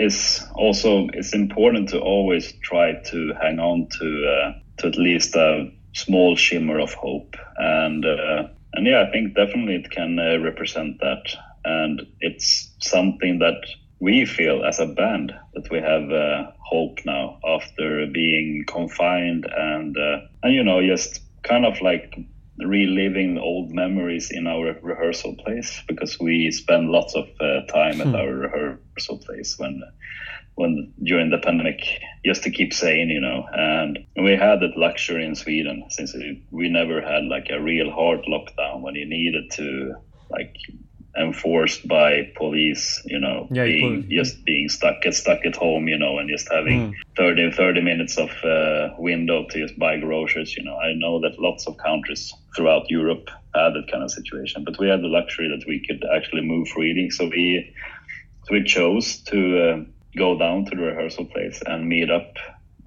is 0.00 0.42
also 0.54 1.08
it's 1.12 1.34
important 1.34 1.90
to 1.90 2.00
always 2.00 2.52
try 2.62 2.94
to 3.10 3.34
hang 3.40 3.58
on 3.58 3.88
to 3.98 4.06
uh, 4.26 4.52
to 4.78 4.86
at 4.88 4.96
least 4.96 5.36
a 5.36 5.70
small 5.92 6.36
shimmer 6.36 6.80
of 6.80 6.94
hope. 6.94 7.36
And 7.58 8.04
uh, 8.04 8.48
and 8.72 8.86
yeah 8.86 9.04
I 9.06 9.10
think 9.12 9.34
definitely 9.34 9.76
it 9.76 9.90
can 9.90 10.18
uh, 10.18 10.38
represent 10.38 10.98
that. 11.00 11.24
And 11.64 12.02
it's 12.20 12.74
something 12.80 13.40
that 13.40 13.60
we 14.00 14.24
feel 14.24 14.64
as 14.64 14.80
a 14.80 14.86
band 14.86 15.32
that 15.52 15.70
we 15.70 15.78
have 15.78 16.10
uh, 16.10 16.50
hope 16.58 16.98
now 17.04 17.38
after 17.46 18.06
being 18.06 18.64
confined 18.66 19.46
and 19.54 19.96
uh, 19.96 20.20
and 20.42 20.54
you 20.54 20.64
know 20.64 20.80
just 20.86 21.20
kind 21.42 21.66
of 21.66 21.80
like 21.82 22.16
reliving 22.66 23.38
old 23.38 23.70
memories 23.72 24.30
in 24.30 24.46
our 24.46 24.76
rehearsal 24.82 25.34
place 25.36 25.82
because 25.88 26.18
we 26.18 26.50
spend 26.50 26.90
lots 26.90 27.14
of 27.14 27.28
uh, 27.40 27.62
time 27.66 28.00
at 28.00 28.08
hmm. 28.08 28.14
our 28.14 28.32
rehearsal 28.32 29.18
place 29.18 29.58
when 29.58 29.82
when 30.56 30.92
during 31.02 31.30
the 31.30 31.38
pandemic 31.38 31.80
just 32.24 32.42
to 32.42 32.50
keep 32.50 32.72
sane 32.74 33.08
you 33.08 33.20
know 33.20 33.46
and 33.52 33.98
we 34.16 34.32
had 34.32 34.60
that 34.60 34.76
luxury 34.76 35.24
in 35.24 35.34
sweden 35.34 35.84
since 35.88 36.14
we 36.50 36.68
never 36.68 37.00
had 37.00 37.24
like 37.24 37.48
a 37.50 37.62
real 37.62 37.90
hard 37.90 38.20
lockdown 38.24 38.82
when 38.82 38.94
you 38.94 39.06
needed 39.06 39.50
to 39.50 39.94
like 40.28 40.54
enforced 41.18 41.88
by 41.88 42.30
police, 42.36 43.02
you 43.04 43.18
know, 43.18 43.48
yeah, 43.50 43.64
being 43.64 44.08
just 44.10 44.44
being 44.44 44.68
stuck 44.68 45.02
get 45.02 45.14
stuck 45.14 45.44
at 45.44 45.56
home, 45.56 45.88
you 45.88 45.98
know, 45.98 46.18
and 46.18 46.28
just 46.28 46.50
having 46.50 46.92
mm. 46.92 46.94
30, 47.16 47.52
30 47.52 47.80
minutes 47.80 48.16
of 48.16 48.30
uh, 48.44 48.90
window 48.98 49.46
to 49.50 49.66
just 49.66 49.78
buy 49.78 49.98
groceries, 49.98 50.56
you 50.56 50.62
know. 50.62 50.76
I 50.76 50.92
know 50.94 51.20
that 51.20 51.40
lots 51.40 51.66
of 51.66 51.76
countries 51.78 52.32
throughout 52.54 52.90
Europe 52.90 53.28
had 53.54 53.70
that 53.74 53.88
kind 53.90 54.04
of 54.04 54.10
situation, 54.10 54.64
but 54.64 54.78
we 54.78 54.88
had 54.88 55.00
the 55.00 55.08
luxury 55.08 55.48
that 55.48 55.66
we 55.66 55.84
could 55.84 56.04
actually 56.14 56.42
move 56.42 56.68
freely. 56.68 57.10
So 57.10 57.26
we 57.26 57.74
so 58.44 58.54
we 58.54 58.64
chose 58.64 59.18
to 59.24 59.62
uh, 59.62 59.84
go 60.16 60.38
down 60.38 60.64
to 60.66 60.76
the 60.76 60.82
rehearsal 60.82 61.24
place 61.24 61.62
and 61.66 61.88
meet 61.88 62.10
up 62.10 62.34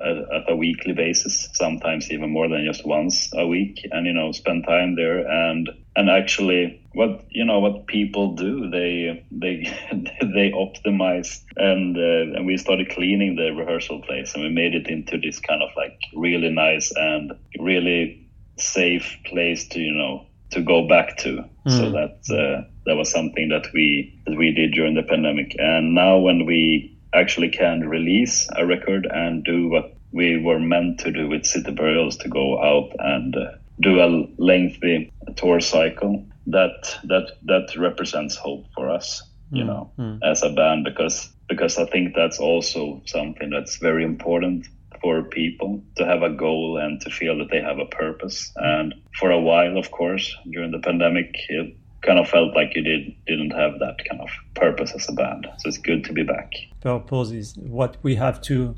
at, 0.02 0.18
at, 0.18 0.50
a 0.50 0.56
weekly 0.56 0.94
basis, 0.94 1.50
sometimes 1.54 2.12
even 2.12 2.30
more 2.30 2.50
than 2.50 2.66
just 2.66 2.86
once 2.86 3.30
a 3.34 3.46
week, 3.46 3.88
and 3.92 4.06
you 4.06 4.14
know 4.14 4.32
spend 4.32 4.66
time 4.66 4.96
there 4.96 5.28
and 5.28 5.70
and 5.96 6.10
actually 6.10 6.83
what 6.94 7.26
you 7.30 7.46
know 7.46 7.60
what 7.60 7.88
people 7.88 8.36
do 8.36 8.70
they 8.70 9.26
they 9.32 9.64
they 10.22 10.52
optimize 10.52 11.44
and 11.58 11.98
uh, 11.98 12.38
and 12.38 12.46
we 12.46 12.58
started 12.58 12.90
cleaning 12.90 13.36
the 13.36 13.52
rehearsal 13.52 14.02
place 14.02 14.34
and 14.34 14.44
we 14.44 14.50
made 14.50 14.76
it 14.76 14.88
into 14.88 15.18
this 15.18 15.40
kind 15.40 15.62
of 15.62 15.70
like 15.76 16.00
really 16.16 16.50
nice 16.50 16.92
and 16.96 17.34
really 17.60 18.28
safe 18.58 19.18
place 19.26 19.68
to 19.68 19.80
you 19.80 19.94
know 19.94 20.26
to 20.52 20.62
go 20.62 20.88
back 20.88 21.18
to 21.18 21.44
mm. 21.66 21.72
so 21.72 21.92
that 21.92 22.20
uh, 22.30 22.68
that 22.86 22.96
was 22.96 23.10
something 23.10 23.50
that 23.50 23.68
we 23.74 24.22
that 24.26 24.38
we 24.38 24.52
did 24.52 24.72
during 24.74 24.94
the 24.94 25.04
pandemic 25.04 25.56
and 25.58 25.96
now 25.96 26.20
when 26.20 26.46
we 26.46 26.96
actually 27.14 27.50
can 27.50 27.88
release 27.88 28.50
a 28.56 28.66
record 28.66 29.08
and 29.10 29.44
do 29.44 29.70
what 29.70 29.96
we 30.12 30.38
were 30.38 30.60
meant 30.60 31.00
to 31.00 31.12
do 31.12 31.28
with 31.28 31.46
City 31.46 31.72
Burials 31.72 32.18
to 32.18 32.30
go 32.30 32.62
out 32.64 32.92
and 33.00 33.36
uh, 33.36 33.52
do 33.82 34.00
a 34.00 34.30
lengthy 34.38 35.12
tour 35.36 35.60
cycle. 35.60 36.26
That 36.48 37.00
that 37.06 37.38
that 37.44 37.76
represents 37.78 38.36
hope 38.36 38.66
for 38.76 38.90
us, 38.90 39.24
you 39.52 39.64
mm. 39.64 39.68
know, 39.68 39.92
mm. 39.98 40.20
as 40.24 40.44
a 40.44 40.50
band 40.50 40.86
because 40.86 41.30
because 41.48 41.78
I 41.78 41.86
think 41.86 42.16
that's 42.16 42.40
also 42.40 43.02
something 43.06 43.50
that's 43.50 43.78
very 43.78 44.04
important 44.04 44.68
for 45.02 45.24
people 45.24 45.84
to 45.98 46.06
have 46.06 46.24
a 46.24 46.30
goal 46.30 46.78
and 46.78 47.02
to 47.02 47.10
feel 47.10 47.38
that 47.40 47.50
they 47.52 47.62
have 47.62 47.80
a 47.80 47.86
purpose. 47.86 48.52
And 48.56 48.94
for 49.20 49.32
a 49.32 49.40
while, 49.40 49.78
of 49.78 49.92
course, 49.92 50.36
during 50.50 50.72
the 50.72 50.80
pandemic, 50.80 51.36
it 51.50 51.76
kind 52.04 52.20
of 52.20 52.30
felt 52.30 52.56
like 52.56 52.76
you 52.76 52.84
did 52.84 53.16
didn't 53.26 53.52
have 53.52 53.80
that 53.80 53.98
kind 54.08 54.22
of 54.22 54.30
purpose 54.56 54.92
as 54.96 55.10
a 55.10 55.14
band. 55.14 55.48
So 55.60 55.70
it's 55.70 55.78
good 55.78 56.04
to 56.06 56.14
be 56.14 56.24
back. 56.24 56.54
Purpose 56.82 57.32
is 57.32 57.56
what 57.58 57.98
we 58.04 58.16
have 58.16 58.42
to 58.44 58.76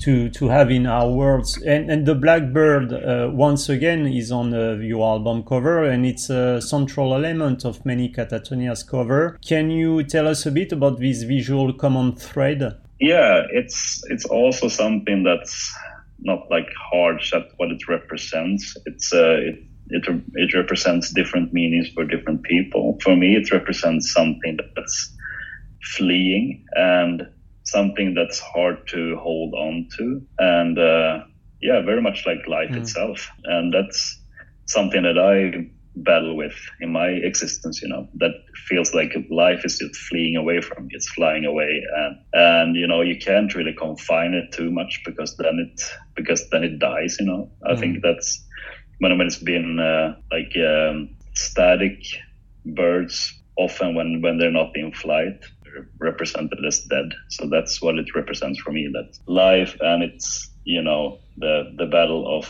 to 0.00 0.30
to 0.30 0.48
have 0.48 0.70
in 0.70 0.86
our 0.86 1.08
worlds. 1.10 1.60
And 1.62 1.90
and 1.90 2.06
the 2.06 2.14
Blackbird 2.14 2.92
uh, 2.92 3.30
once 3.32 3.68
again 3.68 4.06
is 4.06 4.32
on 4.32 4.54
uh, 4.54 4.72
your 4.74 5.06
album 5.06 5.42
cover, 5.42 5.84
and 5.84 6.06
it's 6.06 6.30
a 6.30 6.60
central 6.60 7.14
element 7.14 7.64
of 7.64 7.84
many 7.84 8.08
Katatonia's 8.08 8.82
cover. 8.82 9.38
Can 9.46 9.70
you 9.70 10.02
tell 10.02 10.26
us 10.26 10.46
a 10.46 10.50
bit 10.50 10.72
about 10.72 10.98
this 11.00 11.22
visual 11.22 11.72
common 11.72 12.14
thread? 12.16 12.76
Yeah, 13.00 13.42
it's 13.52 14.02
it's 14.08 14.24
also 14.24 14.68
something 14.68 15.22
that's 15.22 15.74
not 16.22 16.50
like 16.50 16.68
hard 16.92 17.22
set 17.22 17.42
what 17.56 17.70
it 17.70 17.88
represents. 17.88 18.76
It's 18.86 19.12
uh, 19.12 19.38
it 19.40 19.69
it, 19.90 20.22
it 20.34 20.54
represents 20.54 21.12
different 21.12 21.52
meanings 21.52 21.88
for 21.90 22.04
different 22.04 22.42
people. 22.42 22.98
For 23.02 23.16
me, 23.16 23.36
it 23.36 23.50
represents 23.50 24.12
something 24.12 24.58
that's 24.74 25.16
fleeing 25.96 26.64
and 26.72 27.22
something 27.64 28.14
that's 28.14 28.38
hard 28.38 28.86
to 28.88 29.16
hold 29.16 29.54
on 29.54 29.88
to. 29.98 30.22
And 30.38 30.78
uh, 30.78 31.24
yeah, 31.60 31.82
very 31.82 32.02
much 32.02 32.26
like 32.26 32.46
life 32.46 32.70
mm. 32.70 32.76
itself. 32.76 33.30
And 33.44 33.72
that's 33.72 34.20
something 34.66 35.02
that 35.02 35.18
I 35.18 35.70
battle 35.96 36.36
with 36.36 36.54
in 36.80 36.92
my 36.92 37.08
existence, 37.08 37.82
you 37.82 37.88
know, 37.88 38.08
that 38.14 38.30
feels 38.68 38.94
like 38.94 39.12
life 39.30 39.64
is 39.64 39.78
just 39.78 39.96
fleeing 39.96 40.36
away 40.36 40.60
from 40.60 40.86
me. 40.86 40.94
It's 40.94 41.10
flying 41.10 41.44
away. 41.44 41.82
And, 41.96 42.16
and, 42.32 42.76
you 42.76 42.86
know, 42.86 43.02
you 43.02 43.18
can't 43.18 43.54
really 43.54 43.74
confine 43.74 44.34
it 44.34 44.52
too 44.52 44.70
much 44.70 45.02
because 45.04 45.36
then 45.36 45.58
it, 45.58 45.82
because 46.14 46.48
then 46.50 46.62
it 46.64 46.78
dies, 46.78 47.16
you 47.18 47.26
know, 47.26 47.50
I 47.66 47.72
mm. 47.72 47.80
think 47.80 48.02
that's, 48.02 48.46
when, 49.00 49.18
when 49.18 49.26
it's 49.26 49.38
been 49.38 49.80
uh, 49.80 50.14
like 50.30 50.54
um, 50.56 51.10
static 51.34 52.04
birds, 52.64 53.34
often 53.56 53.94
when, 53.94 54.22
when 54.22 54.38
they're 54.38 54.52
not 54.52 54.76
in 54.76 54.92
flight, 54.92 55.42
represented 55.98 56.64
as 56.66 56.80
dead. 56.80 57.12
So 57.28 57.48
that's 57.48 57.82
what 57.82 57.98
it 57.98 58.14
represents 58.14 58.60
for 58.60 58.72
me. 58.72 58.88
That 58.92 59.18
life 59.26 59.76
and 59.80 60.02
it's 60.02 60.48
you 60.64 60.82
know 60.82 61.18
the 61.36 61.74
the 61.78 61.86
battle 61.86 62.38
of 62.38 62.46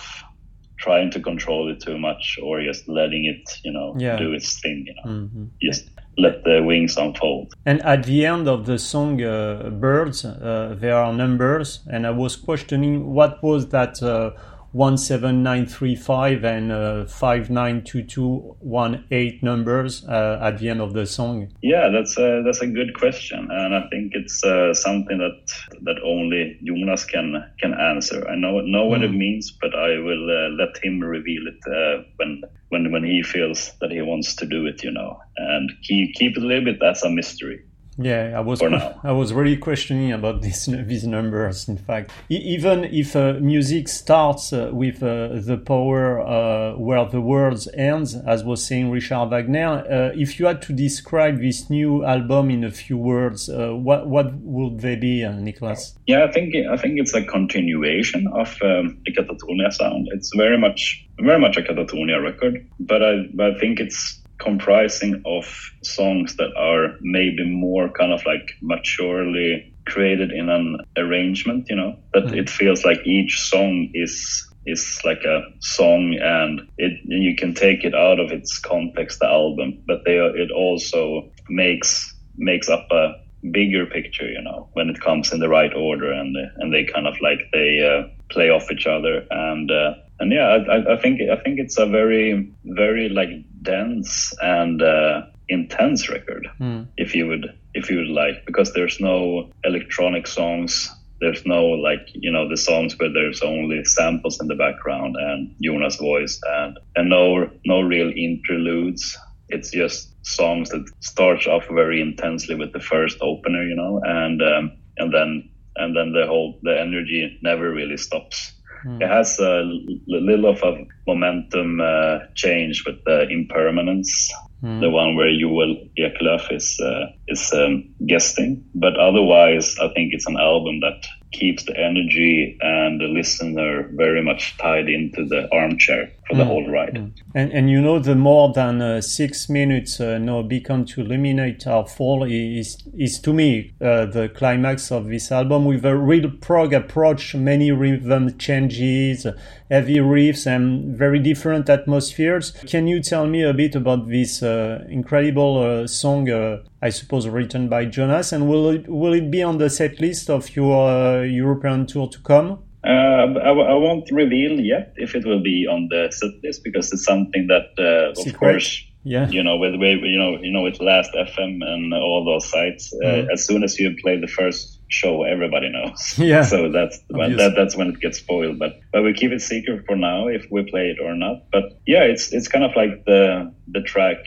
trying 0.78 1.10
to 1.10 1.20
control 1.20 1.70
it 1.70 1.80
too 1.80 1.98
much 1.98 2.38
or 2.42 2.62
just 2.62 2.88
letting 2.88 3.26
it 3.26 3.60
you 3.62 3.72
know 3.72 3.94
yeah. 3.98 4.16
do 4.16 4.32
its 4.32 4.60
thing. 4.60 4.84
You 4.86 4.94
know, 4.94 5.20
mm-hmm. 5.20 5.44
just 5.62 5.90
let 6.18 6.44
the 6.44 6.62
wings 6.62 6.96
unfold. 6.96 7.52
And 7.64 7.80
at 7.82 8.04
the 8.04 8.26
end 8.26 8.48
of 8.48 8.66
the 8.66 8.78
song, 8.78 9.22
uh, 9.22 9.70
Birds, 9.70 10.24
uh, 10.24 10.76
there 10.78 10.96
are 10.96 11.12
numbers, 11.12 11.80
and 11.90 12.06
I 12.06 12.10
was 12.10 12.36
questioning 12.36 13.12
what 13.12 13.42
was 13.42 13.68
that 13.68 14.02
uh, 14.02 14.32
17935 14.72 16.44
and 16.44 16.70
uh, 16.70 17.04
592218 17.06 19.40
numbers 19.42 20.04
uh, 20.04 20.38
at 20.40 20.58
the 20.58 20.68
end 20.68 20.80
of 20.80 20.92
the 20.92 21.04
song? 21.06 21.52
Yeah, 21.62 21.88
that's 21.88 22.16
a, 22.18 22.42
that's 22.44 22.60
a 22.60 22.68
good 22.68 22.94
question, 22.94 23.48
and 23.50 23.74
I 23.74 23.88
think 23.88 24.12
it's 24.14 24.44
uh, 24.44 24.72
something 24.74 25.18
that 25.18 25.52
that 25.82 26.00
only 26.04 26.56
Jonas 26.62 27.04
can 27.04 27.44
can 27.58 27.74
answer. 27.74 28.28
I 28.28 28.36
know 28.36 28.60
know 28.60 28.86
what 28.86 29.00
mm. 29.00 29.04
it 29.04 29.12
means, 29.12 29.50
but 29.60 29.74
I 29.74 29.98
will 29.98 30.30
uh, 30.30 30.50
let 30.50 30.78
him 30.84 31.00
reveal 31.00 31.48
it 31.48 31.58
uh, 31.66 32.04
when 32.16 32.42
when 32.68 32.92
when 32.92 33.02
he 33.04 33.22
feels 33.22 33.72
that 33.80 33.90
he 33.90 34.02
wants 34.02 34.36
to 34.36 34.46
do 34.46 34.66
it, 34.66 34.84
you 34.84 34.92
know, 34.92 35.18
and 35.36 35.72
keep 35.82 36.14
keep 36.14 36.36
it 36.36 36.42
a 36.42 36.46
little 36.46 36.64
bit 36.64 36.82
as 36.82 37.02
a 37.02 37.10
mystery. 37.10 37.64
Yeah, 37.98 38.32
I 38.36 38.40
was 38.40 38.62
I 39.04 39.12
was 39.12 39.32
really 39.32 39.56
questioning 39.56 40.12
about 40.12 40.42
this, 40.42 40.66
these 40.66 41.06
numbers. 41.06 41.68
In 41.68 41.76
fact, 41.76 42.10
even 42.28 42.84
if 42.84 43.16
uh, 43.16 43.34
music 43.40 43.88
starts 43.88 44.52
uh, 44.52 44.70
with 44.72 45.02
uh, 45.02 45.40
the 45.40 45.60
power 45.64 46.20
uh, 46.20 46.76
where 46.76 47.04
the 47.06 47.20
world 47.20 47.66
ends, 47.74 48.14
as 48.14 48.44
was 48.44 48.64
saying 48.64 48.90
Richard 48.90 49.30
Wagner, 49.30 49.84
uh, 49.90 50.12
if 50.14 50.38
you 50.38 50.46
had 50.46 50.62
to 50.62 50.72
describe 50.72 51.40
this 51.40 51.68
new 51.70 52.04
album 52.04 52.50
in 52.50 52.64
a 52.64 52.70
few 52.70 52.96
words, 52.96 53.48
uh, 53.48 53.70
what 53.70 54.06
what 54.06 54.34
would 54.34 54.80
they 54.80 54.96
be, 54.96 55.26
Nicholas? 55.28 55.96
Yeah, 56.06 56.24
I 56.24 56.32
think 56.32 56.54
I 56.54 56.76
think 56.76 56.98
it's 56.98 57.14
a 57.14 57.24
continuation 57.24 58.26
of 58.28 58.48
um, 58.62 58.98
the 59.04 59.12
Katatonia 59.12 59.72
sound. 59.72 60.08
It's 60.12 60.30
very 60.36 60.58
much 60.58 61.06
very 61.20 61.38
much 61.38 61.56
a 61.56 61.62
Katatonia 61.62 62.22
record, 62.22 62.66
but 62.78 63.02
I 63.02 63.26
but 63.34 63.56
I 63.56 63.58
think 63.58 63.80
it's 63.80 64.19
comprising 64.40 65.22
of 65.26 65.44
songs 65.82 66.36
that 66.36 66.52
are 66.56 66.96
maybe 67.00 67.44
more 67.44 67.88
kind 67.90 68.12
of 68.12 68.24
like 68.26 68.50
maturely 68.62 69.72
created 69.86 70.30
in 70.30 70.48
an 70.48 70.78
arrangement 70.96 71.66
you 71.68 71.76
know 71.76 71.96
that 72.14 72.24
mm-hmm. 72.24 72.34
it 72.34 72.50
feels 72.50 72.84
like 72.84 73.00
each 73.06 73.40
song 73.40 73.90
is 73.94 74.46
is 74.66 75.00
like 75.04 75.22
a 75.24 75.42
song 75.60 76.16
and 76.20 76.60
it 76.78 76.92
you 77.04 77.34
can 77.34 77.54
take 77.54 77.84
it 77.84 77.94
out 77.94 78.20
of 78.20 78.30
its 78.30 78.58
context 78.58 79.18
the 79.20 79.26
album 79.26 79.82
but 79.86 80.04
they 80.04 80.16
it 80.16 80.50
also 80.50 81.30
makes 81.48 82.14
makes 82.36 82.68
up 82.68 82.86
a 82.90 83.14
bigger 83.52 83.86
picture 83.86 84.28
you 84.28 84.42
know 84.42 84.68
when 84.74 84.90
it 84.90 85.00
comes 85.00 85.32
in 85.32 85.40
the 85.40 85.48
right 85.48 85.74
order 85.74 86.12
and 86.12 86.36
and 86.58 86.72
they 86.72 86.84
kind 86.84 87.06
of 87.06 87.14
like 87.22 87.40
they 87.52 87.80
uh, 87.80 88.06
play 88.30 88.50
off 88.50 88.70
each 88.70 88.86
other 88.86 89.26
and 89.30 89.70
uh, 89.70 89.94
and 90.20 90.32
yeah 90.32 90.46
I, 90.46 90.94
I 90.94 91.00
think 91.00 91.20
I 91.22 91.36
think 91.42 91.58
it's 91.58 91.78
a 91.78 91.86
very 91.86 92.52
very 92.64 93.08
like 93.08 93.30
dense 93.62 94.32
and 94.40 94.82
uh, 94.82 95.22
intense 95.50 96.08
record, 96.08 96.48
mm. 96.60 96.86
if 96.96 97.14
you 97.14 97.26
would 97.26 97.46
if 97.74 97.90
you 97.90 97.98
would 97.98 98.08
like, 98.08 98.46
because 98.46 98.72
there's 98.72 99.00
no 99.00 99.50
electronic 99.64 100.26
songs. 100.26 100.90
There's 101.20 101.44
no 101.44 101.66
like 101.66 102.08
you 102.14 102.32
know 102.32 102.48
the 102.48 102.56
songs 102.56 102.98
where 102.98 103.12
there's 103.12 103.42
only 103.42 103.84
samples 103.84 104.40
in 104.40 104.46
the 104.46 104.54
background 104.54 105.16
and 105.18 105.54
Jonas' 105.62 105.96
voice 105.96 106.40
and 106.46 106.78
and 106.96 107.10
no 107.10 107.50
no 107.66 107.82
real 107.82 108.10
interludes. 108.16 109.18
It's 109.50 109.70
just 109.70 110.14
songs 110.24 110.70
that 110.70 110.88
starts 111.00 111.46
off 111.46 111.66
very 111.68 112.00
intensely 112.00 112.54
with 112.54 112.72
the 112.72 112.80
first 112.80 113.18
opener, 113.20 113.62
you 113.64 113.74
know, 113.74 114.00
and 114.02 114.40
um, 114.40 114.72
and 114.96 115.12
then 115.12 115.50
and 115.76 115.94
then 115.94 116.12
the 116.12 116.26
whole 116.26 116.58
the 116.62 116.80
energy 116.80 117.38
never 117.42 117.70
really 117.70 117.98
stops 117.98 118.52
Mm. 118.84 119.02
It 119.02 119.08
has 119.08 119.38
a 119.38 119.62
little 120.06 120.46
of 120.46 120.62
a 120.62 120.86
momentum 121.06 121.80
uh, 121.80 122.20
change 122.34 122.84
with 122.86 123.02
the 123.04 123.28
impermanence, 123.28 124.32
mm. 124.62 124.80
the 124.80 124.90
one 124.90 125.16
where 125.16 125.30
Joel 125.38 125.76
Ekelöf 125.98 126.52
is 126.52 126.80
uh, 126.80 127.06
is 127.28 127.52
um, 127.52 127.94
guesting. 128.06 128.64
But 128.74 128.98
otherwise, 128.98 129.76
I 129.78 129.88
think 129.94 130.12
it's 130.12 130.26
an 130.26 130.36
album 130.38 130.80
that 130.80 131.06
keeps 131.32 131.64
the 131.64 131.78
energy 131.78 132.58
and 132.60 133.00
the 133.00 133.06
listener 133.06 133.88
very 133.94 134.22
much 134.22 134.56
tied 134.58 134.88
into 134.88 135.24
the 135.24 135.48
armchair 135.52 136.10
for 136.30 136.36
the 136.36 136.44
mm. 136.44 136.46
whole 136.46 136.70
ride. 136.70 136.94
Mm. 136.94 137.12
And, 137.34 137.52
and 137.52 137.70
you 137.70 137.80
know, 137.80 137.98
the 137.98 138.14
more 138.14 138.52
than 138.52 138.80
uh, 138.80 139.00
six 139.00 139.48
minutes, 139.48 140.00
uh, 140.00 140.18
no 140.18 140.42
beacon 140.42 140.84
to 140.86 141.00
illuminate 141.00 141.66
our 141.66 141.86
fall 141.86 142.24
is, 142.24 142.78
is 142.96 143.18
to 143.20 143.32
me 143.32 143.72
uh, 143.80 144.06
the 144.06 144.30
climax 144.34 144.90
of 144.90 145.08
this 145.08 145.32
album 145.32 145.64
with 145.64 145.84
a 145.84 145.96
real 145.96 146.30
prog 146.30 146.72
approach, 146.72 147.34
many 147.34 147.72
rhythm 147.72 148.38
changes, 148.38 149.26
heavy 149.70 149.96
riffs, 149.96 150.46
and 150.46 150.96
very 150.96 151.18
different 151.18 151.68
atmospheres. 151.68 152.52
Can 152.66 152.86
you 152.86 153.00
tell 153.00 153.26
me 153.26 153.42
a 153.42 153.52
bit 153.52 153.74
about 153.74 154.08
this 154.08 154.42
uh, 154.42 154.84
incredible 154.88 155.58
uh, 155.58 155.86
song? 155.86 156.30
Uh, 156.30 156.62
I 156.82 156.88
suppose 156.88 157.28
written 157.28 157.68
by 157.68 157.84
Jonas, 157.84 158.32
and 158.32 158.48
will 158.48 158.70
it 158.70 158.88
will 158.88 159.12
it 159.12 159.30
be 159.30 159.42
on 159.42 159.58
the 159.58 159.68
set 159.68 160.00
list 160.00 160.30
of 160.30 160.56
your 160.56 160.88
uh, 160.88 161.22
European 161.22 161.86
tour 161.86 162.08
to 162.08 162.18
come? 162.20 162.60
Uh, 162.84 163.38
I, 163.38 163.50
I, 163.50 163.74
won't 163.74 164.10
reveal 164.10 164.58
yet 164.58 164.94
if 164.96 165.14
it 165.14 165.26
will 165.26 165.42
be 165.42 165.66
on 165.66 165.88
the 165.90 166.08
set 166.10 166.30
list 166.42 166.64
because 166.64 166.90
it's 166.92 167.04
something 167.04 167.46
that, 167.48 167.68
uh, 167.78 168.18
of 168.18 168.38
course, 168.38 168.82
Yeah. 169.02 169.28
You 169.28 169.42
know, 169.42 169.56
with, 169.56 169.74
with 169.76 170.00
you 170.02 170.18
know, 170.18 170.38
you 170.40 170.52
know, 170.52 170.62
with 170.62 170.80
Last 170.80 171.12
FM 171.14 171.64
and 171.64 171.94
all 171.94 172.24
those 172.24 172.48
sites. 172.50 172.92
Uh, 173.02 173.26
as 173.32 173.46
soon 173.46 173.64
as 173.64 173.78
you 173.78 173.96
play 174.02 174.20
the 174.20 174.26
first 174.26 174.78
show, 174.88 175.22
everybody 175.22 175.70
knows. 175.70 176.14
Yeah. 176.18 176.42
So 176.44 176.70
that's 176.70 177.00
when, 177.08 177.36
that, 177.36 177.54
that's 177.56 177.76
when 177.76 177.88
it 177.88 178.00
gets 178.00 178.18
spoiled. 178.18 178.58
But 178.58 178.80
but 178.92 179.02
we 179.02 179.14
keep 179.14 179.32
it 179.32 179.40
secret 179.40 179.86
for 179.86 179.96
now 179.96 180.28
if 180.28 180.46
we 180.50 180.70
play 180.70 180.90
it 180.90 180.98
or 181.02 181.14
not. 181.14 181.50
But 181.50 181.80
yeah, 181.86 182.02
it's 182.02 182.32
it's 182.32 182.48
kind 182.48 182.64
of 182.64 182.76
like 182.76 183.04
the 183.06 183.54
the 183.68 183.80
track 183.80 184.18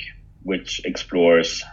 which 0.41 0.81
explores 0.85 1.63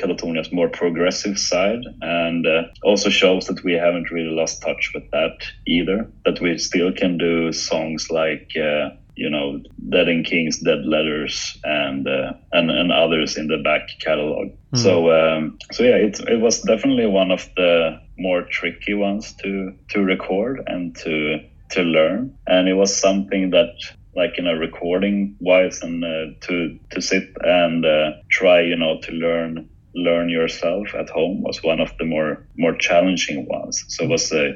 Katatonia's 0.00 0.52
more 0.52 0.68
progressive 0.68 1.38
side 1.38 1.82
and 2.00 2.46
uh, 2.46 2.62
also 2.82 3.10
shows 3.10 3.46
that 3.46 3.62
we 3.64 3.74
haven't 3.74 4.10
really 4.10 4.34
lost 4.34 4.62
touch 4.62 4.92
with 4.94 5.10
that 5.10 5.36
either. 5.66 6.10
That 6.24 6.40
we 6.40 6.58
still 6.58 6.92
can 6.92 7.18
do 7.18 7.52
songs 7.52 8.10
like 8.10 8.50
uh, 8.56 8.90
you 9.14 9.28
know 9.28 9.60
Dead 9.90 10.08
End 10.08 10.24
Kings, 10.26 10.58
Dead 10.60 10.84
Letters, 10.84 11.58
and 11.64 12.08
uh, 12.08 12.32
and 12.52 12.70
and 12.70 12.90
others 12.92 13.36
in 13.36 13.48
the 13.48 13.58
back 13.58 13.88
catalog. 14.00 14.48
Mm. 14.72 14.78
So 14.78 15.12
um, 15.12 15.58
so 15.72 15.82
yeah, 15.82 15.96
it 15.96 16.18
it 16.28 16.40
was 16.40 16.62
definitely 16.62 17.06
one 17.06 17.30
of 17.30 17.48
the 17.56 18.00
more 18.18 18.42
tricky 18.42 18.94
ones 18.94 19.32
to 19.42 19.74
to 19.90 20.00
record 20.02 20.62
and 20.66 20.96
to 20.96 21.38
to 21.70 21.82
learn, 21.82 22.36
and 22.46 22.68
it 22.68 22.74
was 22.74 22.96
something 22.96 23.50
that 23.50 23.74
like 24.16 24.38
in 24.38 24.46
a 24.46 24.56
recording 24.56 25.36
wise 25.40 25.82
and 25.82 26.04
uh, 26.04 26.26
to 26.40 26.78
to 26.90 27.00
sit 27.00 27.28
and 27.42 27.84
uh, 27.84 28.10
try 28.28 28.60
you 28.60 28.76
know 28.76 29.00
to 29.02 29.12
learn 29.12 29.68
learn 29.94 30.28
yourself 30.28 30.94
at 30.94 31.08
home 31.10 31.42
was 31.42 31.62
one 31.62 31.80
of 31.80 31.92
the 31.98 32.04
more 32.04 32.46
more 32.56 32.76
challenging 32.76 33.46
ones. 33.46 33.84
So 33.88 34.04
it 34.04 34.10
was 34.10 34.32
a 34.32 34.50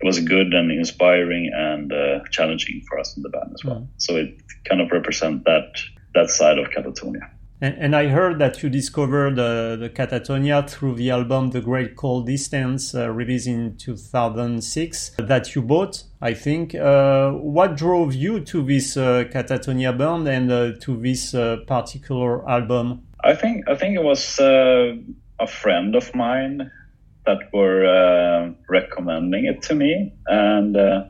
it 0.00 0.04
was 0.04 0.20
good 0.20 0.54
and 0.54 0.70
inspiring 0.70 1.50
and 1.52 1.92
uh, 1.92 2.20
challenging 2.30 2.82
for 2.88 2.98
us 2.98 3.16
in 3.16 3.22
the 3.22 3.28
band 3.30 3.50
as 3.54 3.64
well. 3.64 3.80
Mm. 3.80 3.88
So 3.96 4.16
it 4.16 4.40
kind 4.64 4.80
of 4.80 4.90
represent 4.92 5.44
that 5.44 5.80
that 6.14 6.30
side 6.30 6.58
of 6.58 6.68
Katatonia. 6.70 7.30
And, 7.60 7.74
and, 7.78 7.96
I 7.96 8.06
heard 8.06 8.38
that 8.38 8.62
you 8.62 8.70
discovered 8.70 9.36
uh, 9.36 9.74
the 9.74 9.90
Katatonia 9.90 10.68
through 10.70 10.94
the 10.94 11.10
album 11.10 11.50
The 11.50 11.60
Great 11.60 11.96
Cold 11.96 12.26
Distance, 12.26 12.94
uh, 12.94 13.10
released 13.10 13.48
in 13.48 13.76
2006, 13.76 15.10
that 15.18 15.56
you 15.56 15.62
bought, 15.62 16.04
I 16.22 16.34
think. 16.34 16.76
Uh, 16.76 17.32
what 17.32 17.76
drove 17.76 18.14
you 18.14 18.40
to 18.44 18.62
this 18.64 18.96
uh, 18.96 19.24
Katatonia 19.24 19.96
band 19.96 20.28
and 20.28 20.52
uh, 20.52 20.72
to 20.82 20.96
this 20.98 21.34
uh, 21.34 21.56
particular 21.66 22.48
album? 22.48 23.07
I 23.24 23.34
think 23.34 23.68
I 23.68 23.74
think 23.74 23.96
it 23.96 24.02
was 24.02 24.38
uh, 24.38 24.94
a 25.40 25.46
friend 25.46 25.94
of 25.94 26.14
mine 26.14 26.70
that 27.26 27.52
were 27.52 27.84
uh, 27.84 28.52
recommending 28.68 29.44
it 29.46 29.62
to 29.62 29.74
me, 29.74 30.12
and 30.26 30.76
uh, 30.76 31.04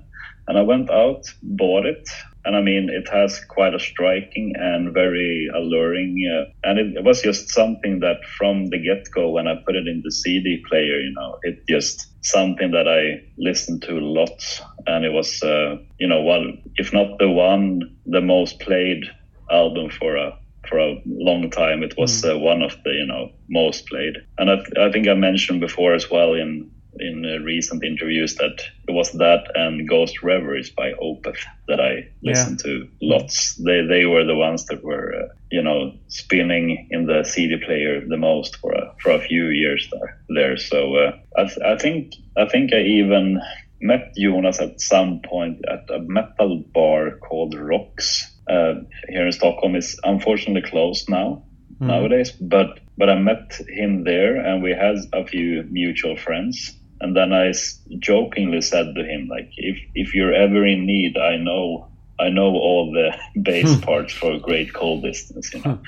and 0.46 0.58
I 0.58 0.62
went 0.62 0.90
out, 0.90 1.26
bought 1.42 1.84
it, 1.84 2.08
and 2.44 2.56
I 2.56 2.62
mean 2.62 2.88
it 2.88 3.08
has 3.10 3.44
quite 3.44 3.74
a 3.74 3.78
striking 3.78 4.54
and 4.56 4.94
very 4.94 5.48
alluring, 5.54 6.16
uh, 6.32 6.50
and 6.68 6.78
it, 6.78 6.96
it, 6.96 7.04
was 7.04 7.20
just 7.20 7.50
something 7.50 8.00
that 8.00 8.24
from 8.38 8.66
the 8.66 8.78
get 8.78 9.10
go 9.14 9.28
when 9.28 9.46
I 9.46 9.56
put 9.66 9.76
it 9.76 9.86
in 9.86 10.00
the 10.02 10.10
CD 10.10 10.64
player, 10.66 10.98
you 10.98 11.12
know, 11.12 11.38
it 11.42 11.66
just 11.68 12.06
something 12.24 12.70
that 12.70 12.88
I 12.88 13.22
listened 13.36 13.82
to 13.82 14.00
lots, 14.00 14.62
and 14.86 15.04
it 15.04 15.12
was 15.12 15.42
uh, 15.42 15.76
you 15.98 16.08
know 16.08 16.22
one 16.22 16.62
if 16.76 16.92
not 16.92 17.18
the 17.18 17.28
one 17.28 17.96
the 18.06 18.22
most 18.22 18.60
played 18.60 19.04
album 19.50 19.90
for 19.90 20.16
a 20.16 20.38
for 20.68 20.78
a 20.78 20.96
long 21.06 21.50
time. 21.50 21.82
It 21.82 21.94
was 21.96 22.22
mm. 22.22 22.34
uh, 22.34 22.38
one 22.38 22.62
of 22.62 22.76
the 22.84 22.90
you 22.90 23.06
know 23.06 23.32
most 23.48 23.86
played, 23.86 24.16
and 24.38 24.50
I, 24.50 24.56
th- 24.56 24.78
I 24.78 24.92
think 24.92 25.08
I 25.08 25.14
mentioned 25.14 25.60
before 25.60 25.94
as 25.94 26.10
well 26.10 26.34
in 26.34 26.70
in 27.00 27.24
uh, 27.24 27.44
recent 27.44 27.84
interviews 27.84 28.34
that 28.36 28.60
it 28.88 28.92
was 28.92 29.12
that 29.12 29.50
and 29.54 29.88
Ghost 29.88 30.22
Reveries 30.22 30.70
by 30.70 30.92
Opeth 30.92 31.38
that 31.68 31.80
I 31.80 32.08
listened 32.22 32.60
yeah. 32.64 32.72
to 32.72 32.88
lots. 33.02 33.54
They 33.56 33.82
they 33.86 34.04
were 34.06 34.24
the 34.24 34.36
ones 34.36 34.66
that 34.66 34.82
were 34.82 35.14
uh, 35.14 35.28
you 35.50 35.62
know 35.62 35.92
spinning 36.08 36.88
in 36.90 37.06
the 37.06 37.24
CD 37.24 37.56
player 37.64 38.00
the 38.06 38.16
most 38.16 38.56
for 38.56 38.72
a 38.72 38.94
for 39.00 39.10
a 39.10 39.20
few 39.20 39.48
years 39.48 39.88
there. 39.92 40.20
There, 40.28 40.56
so 40.56 40.96
uh, 40.96 41.12
I 41.36 41.44
th- 41.44 41.64
I 41.64 41.76
think 41.76 42.14
I 42.36 42.46
think 42.46 42.72
I 42.72 42.80
even 42.80 43.40
met 43.80 44.14
Jonas 44.16 44.60
at 44.60 44.80
some 44.80 45.20
point 45.20 45.64
at 45.68 45.88
a 45.94 46.00
metal 46.00 46.64
bar 46.74 47.12
called 47.18 47.54
Rocks 47.54 48.37
uh, 48.48 48.74
here 49.08 49.26
in 49.26 49.32
Stockholm 49.32 49.76
is 49.76 49.98
unfortunately 50.04 50.68
closed 50.68 51.08
now 51.08 51.42
mm. 51.80 51.86
nowadays. 51.86 52.32
But 52.32 52.80
but 52.96 53.08
I 53.08 53.18
met 53.18 53.60
him 53.68 54.04
there, 54.04 54.36
and 54.36 54.62
we 54.62 54.70
had 54.70 54.96
a 55.12 55.26
few 55.26 55.64
mutual 55.70 56.16
friends. 56.16 56.74
And 57.00 57.16
then 57.16 57.32
I 57.32 57.52
jokingly 58.00 58.60
said 58.60 58.94
to 58.96 59.04
him, 59.04 59.28
like, 59.28 59.52
if 59.56 59.78
if 59.94 60.14
you're 60.14 60.34
ever 60.34 60.66
in 60.66 60.84
need, 60.84 61.16
I 61.16 61.36
know 61.36 61.87
I 62.20 62.30
know 62.30 62.46
all 62.46 62.92
the 62.92 63.16
bass 63.42 63.74
hmm. 63.74 63.80
parts 63.80 64.12
for 64.12 64.38
Great 64.38 64.72
Cold 64.72 65.02
Distance. 65.02 65.52
You 65.54 65.62
know, 65.62 65.78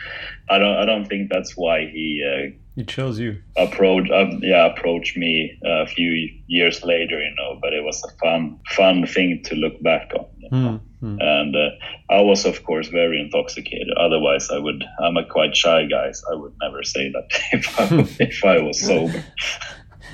I 0.49 0.59
don't 0.59 0.77
I 0.77 0.85
don't 0.85 1.07
think 1.07 1.31
that's 1.31 1.57
why 1.57 1.87
he 1.87 2.25
uh, 2.25 2.57
he 2.77 2.85
chose 2.85 3.19
you. 3.19 3.43
Approach 3.57 4.11
uh, 4.11 4.31
yeah 4.41 4.67
approached 4.67 5.17
me 5.17 5.59
a 5.65 5.87
few 5.87 6.31
years 6.47 6.83
later. 6.85 7.19
You 7.19 7.35
know, 7.37 7.59
but 7.61 7.73
it 7.73 7.83
was 7.83 8.03
a 8.05 8.11
fun 8.19 8.61
fun 8.71 9.07
thing 9.07 9.43
to 9.45 9.55
look 9.55 9.83
back 9.83 10.13
on. 10.15 10.27
You 10.39 10.51
know? 10.51 10.57
mm. 10.59 10.81
Mm. 11.03 11.17
And 11.19 11.57
uh, 11.57 11.71
I 12.11 12.21
was, 12.21 12.45
of 12.45 12.63
course, 12.65 12.89
very 12.89 13.21
intoxicated. 13.21 13.89
Otherwise, 13.97 14.51
I 14.51 14.59
would. 14.59 14.85
I'm 15.03 15.17
a 15.17 15.25
quite 15.25 15.57
shy 15.57 15.87
guy. 15.87 16.13
So 16.13 16.27
I 16.31 16.37
would 16.37 16.53
never 16.61 16.83
say 16.83 17.11
that 17.11 17.29
if 17.53 17.81
I, 17.81 18.23
if 18.23 18.45
I 18.45 18.61
was 18.61 18.81
sober. 18.81 19.25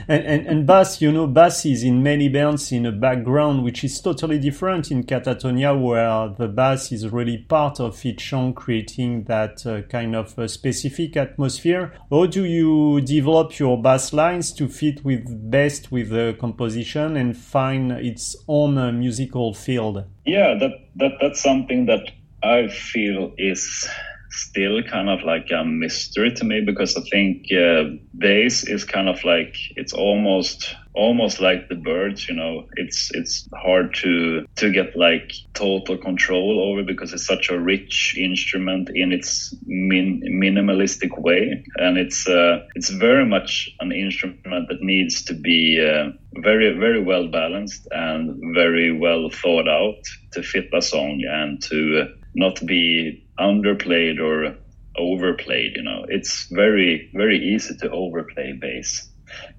And, 0.08 0.24
and, 0.24 0.46
and 0.46 0.66
bass, 0.66 1.00
you 1.00 1.10
know, 1.10 1.26
bass 1.26 1.66
is 1.66 1.82
in 1.82 2.02
many 2.02 2.28
bands 2.28 2.70
in 2.70 2.86
a 2.86 2.92
background 2.92 3.64
which 3.64 3.82
is 3.82 4.00
totally 4.00 4.38
different 4.38 4.90
in 4.90 5.04
Katatonia, 5.04 5.80
where 5.80 6.28
the 6.28 6.46
bass 6.46 6.92
is 6.92 7.08
really 7.08 7.38
part 7.38 7.80
of 7.80 8.04
each 8.06 8.30
song, 8.30 8.54
creating 8.54 9.24
that 9.24 9.66
uh, 9.66 9.82
kind 9.82 10.14
of 10.14 10.38
uh, 10.38 10.46
specific 10.46 11.16
atmosphere. 11.16 11.92
How 12.10 12.26
do 12.26 12.44
you 12.44 13.00
develop 13.00 13.58
your 13.58 13.82
bass 13.82 14.12
lines 14.12 14.52
to 14.52 14.68
fit 14.68 15.04
with 15.04 15.50
best 15.50 15.90
with 15.90 16.10
the 16.10 16.36
composition 16.38 17.16
and 17.16 17.36
find 17.36 17.90
its 17.92 18.36
own 18.46 18.78
uh, 18.78 18.92
musical 18.92 19.54
field? 19.54 20.04
Yeah, 20.24 20.56
that, 20.58 20.70
that 20.96 21.12
that's 21.20 21.42
something 21.42 21.86
that 21.86 22.10
I 22.42 22.68
feel 22.68 23.32
is 23.38 23.88
still 24.30 24.82
kind 24.82 25.08
of 25.08 25.22
like 25.22 25.50
a 25.50 25.64
mystery 25.64 26.32
to 26.34 26.44
me 26.44 26.60
because 26.60 26.96
I 26.96 27.02
think 27.10 27.46
uh, 27.52 27.84
bass 28.16 28.66
is 28.66 28.84
kind 28.84 29.08
of 29.08 29.22
like 29.24 29.56
it's 29.76 29.92
almost 29.92 30.74
almost 30.96 31.40
like 31.40 31.68
the 31.68 31.74
birds 31.74 32.28
you 32.28 32.34
know? 32.34 32.66
It's 32.76 33.10
it's 33.14 33.48
hard 33.54 33.94
to 33.96 34.46
to 34.56 34.72
get 34.72 34.96
like 34.96 35.32
total 35.54 35.96
control 35.98 36.60
over 36.60 36.82
because 36.82 37.12
it's 37.12 37.26
such 37.26 37.50
a 37.50 37.60
rich 37.60 38.16
instrument 38.18 38.90
in 38.94 39.12
its 39.12 39.54
min, 39.66 40.22
minimalistic 40.42 41.18
way. 41.18 41.64
And 41.76 41.98
it's 41.98 42.26
uh, 42.26 42.66
it's 42.74 42.90
very 42.90 43.26
much 43.26 43.70
an 43.80 43.92
instrument 43.92 44.68
that 44.68 44.80
needs 44.80 45.22
to 45.24 45.34
be 45.34 45.78
uh, 45.80 46.10
very 46.42 46.76
very 46.78 47.02
well 47.02 47.28
balanced 47.28 47.86
and 47.90 48.54
very 48.54 48.92
well 48.92 49.30
thought 49.30 49.68
out 49.68 50.02
to 50.32 50.42
fit 50.42 50.68
a 50.72 50.82
song 50.82 51.22
and 51.28 51.62
to 51.62 52.08
not 52.36 52.64
be 52.64 53.26
underplayed 53.38 54.20
or 54.20 54.56
overplayed. 54.96 55.72
You 55.76 55.82
know, 55.82 56.04
it's 56.08 56.46
very 56.50 57.10
very 57.14 57.38
easy 57.38 57.76
to 57.78 57.90
overplay 57.90 58.52
bass, 58.52 59.08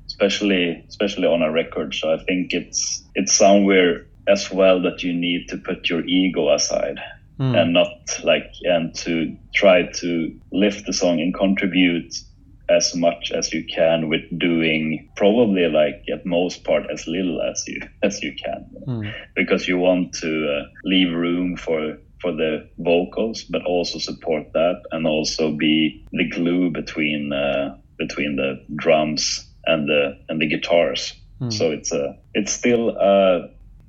especially 0.06 0.86
especially 0.88 1.28
on 1.28 1.42
a 1.42 1.52
record. 1.52 1.94
So 1.96 2.13
I 2.13 2.24
think 2.24 2.54
it's 2.54 3.04
it's 3.16 3.34
somewhere 3.34 4.06
as 4.28 4.52
well 4.52 4.82
that 4.84 5.04
you 5.04 5.13
need 5.13 5.50
to 5.50 5.58
put 5.58 5.90
your 5.90 6.06
ego 6.06 6.54
aside. 6.54 7.00
Mm. 7.40 7.56
And 7.56 7.74
not 7.74 8.20
like 8.24 8.52
and 8.63 8.96
to 9.06 9.38
try 9.54 9.84
to 9.98 10.40
lift 10.52 10.88
the 10.88 10.94
song 10.94 11.22
and 11.22 11.32
contribute 11.32 12.12
as 12.68 12.96
much 12.96 13.32
as 13.32 13.54
you 13.54 13.63
can 13.63 14.10
with 14.10 14.24
doing 14.38 15.10
probably 15.16 15.68
like 15.68 16.04
at 16.12 16.26
most 16.26 16.63
part 16.63 16.88
as 16.92 17.08
little 17.08 17.40
as 17.42 17.63
you 17.68 17.80
as 18.04 18.24
you 18.24 18.34
can 18.34 18.66
mm. 18.88 19.13
because 19.36 19.68
you 19.68 19.78
want 19.78 20.13
to 20.13 20.48
uh, 20.50 20.63
leave 20.84 21.13
room 21.13 21.56
for 21.58 22.00
for 22.22 22.32
the 22.32 22.70
vocals, 22.78 23.44
but 23.44 23.64
also 23.66 24.00
support 24.00 24.52
that 24.54 24.82
and 24.92 25.06
also 25.06 25.52
be 25.52 26.06
the 26.12 26.30
glue 26.30 26.72
between 26.72 27.32
uh, 27.32 27.78
between 27.98 28.36
the 28.36 28.66
drums 28.76 29.46
and 29.66 29.88
the 29.88 30.18
and 30.30 30.42
the 30.42 30.48
guitars. 30.48 31.14
Mm. 31.42 31.54
So 31.54 31.72
it's 31.72 31.92
a 31.92 32.04
uh, 32.04 32.14
it's 32.34 32.52
still 32.52 32.98
uh, 32.98 33.48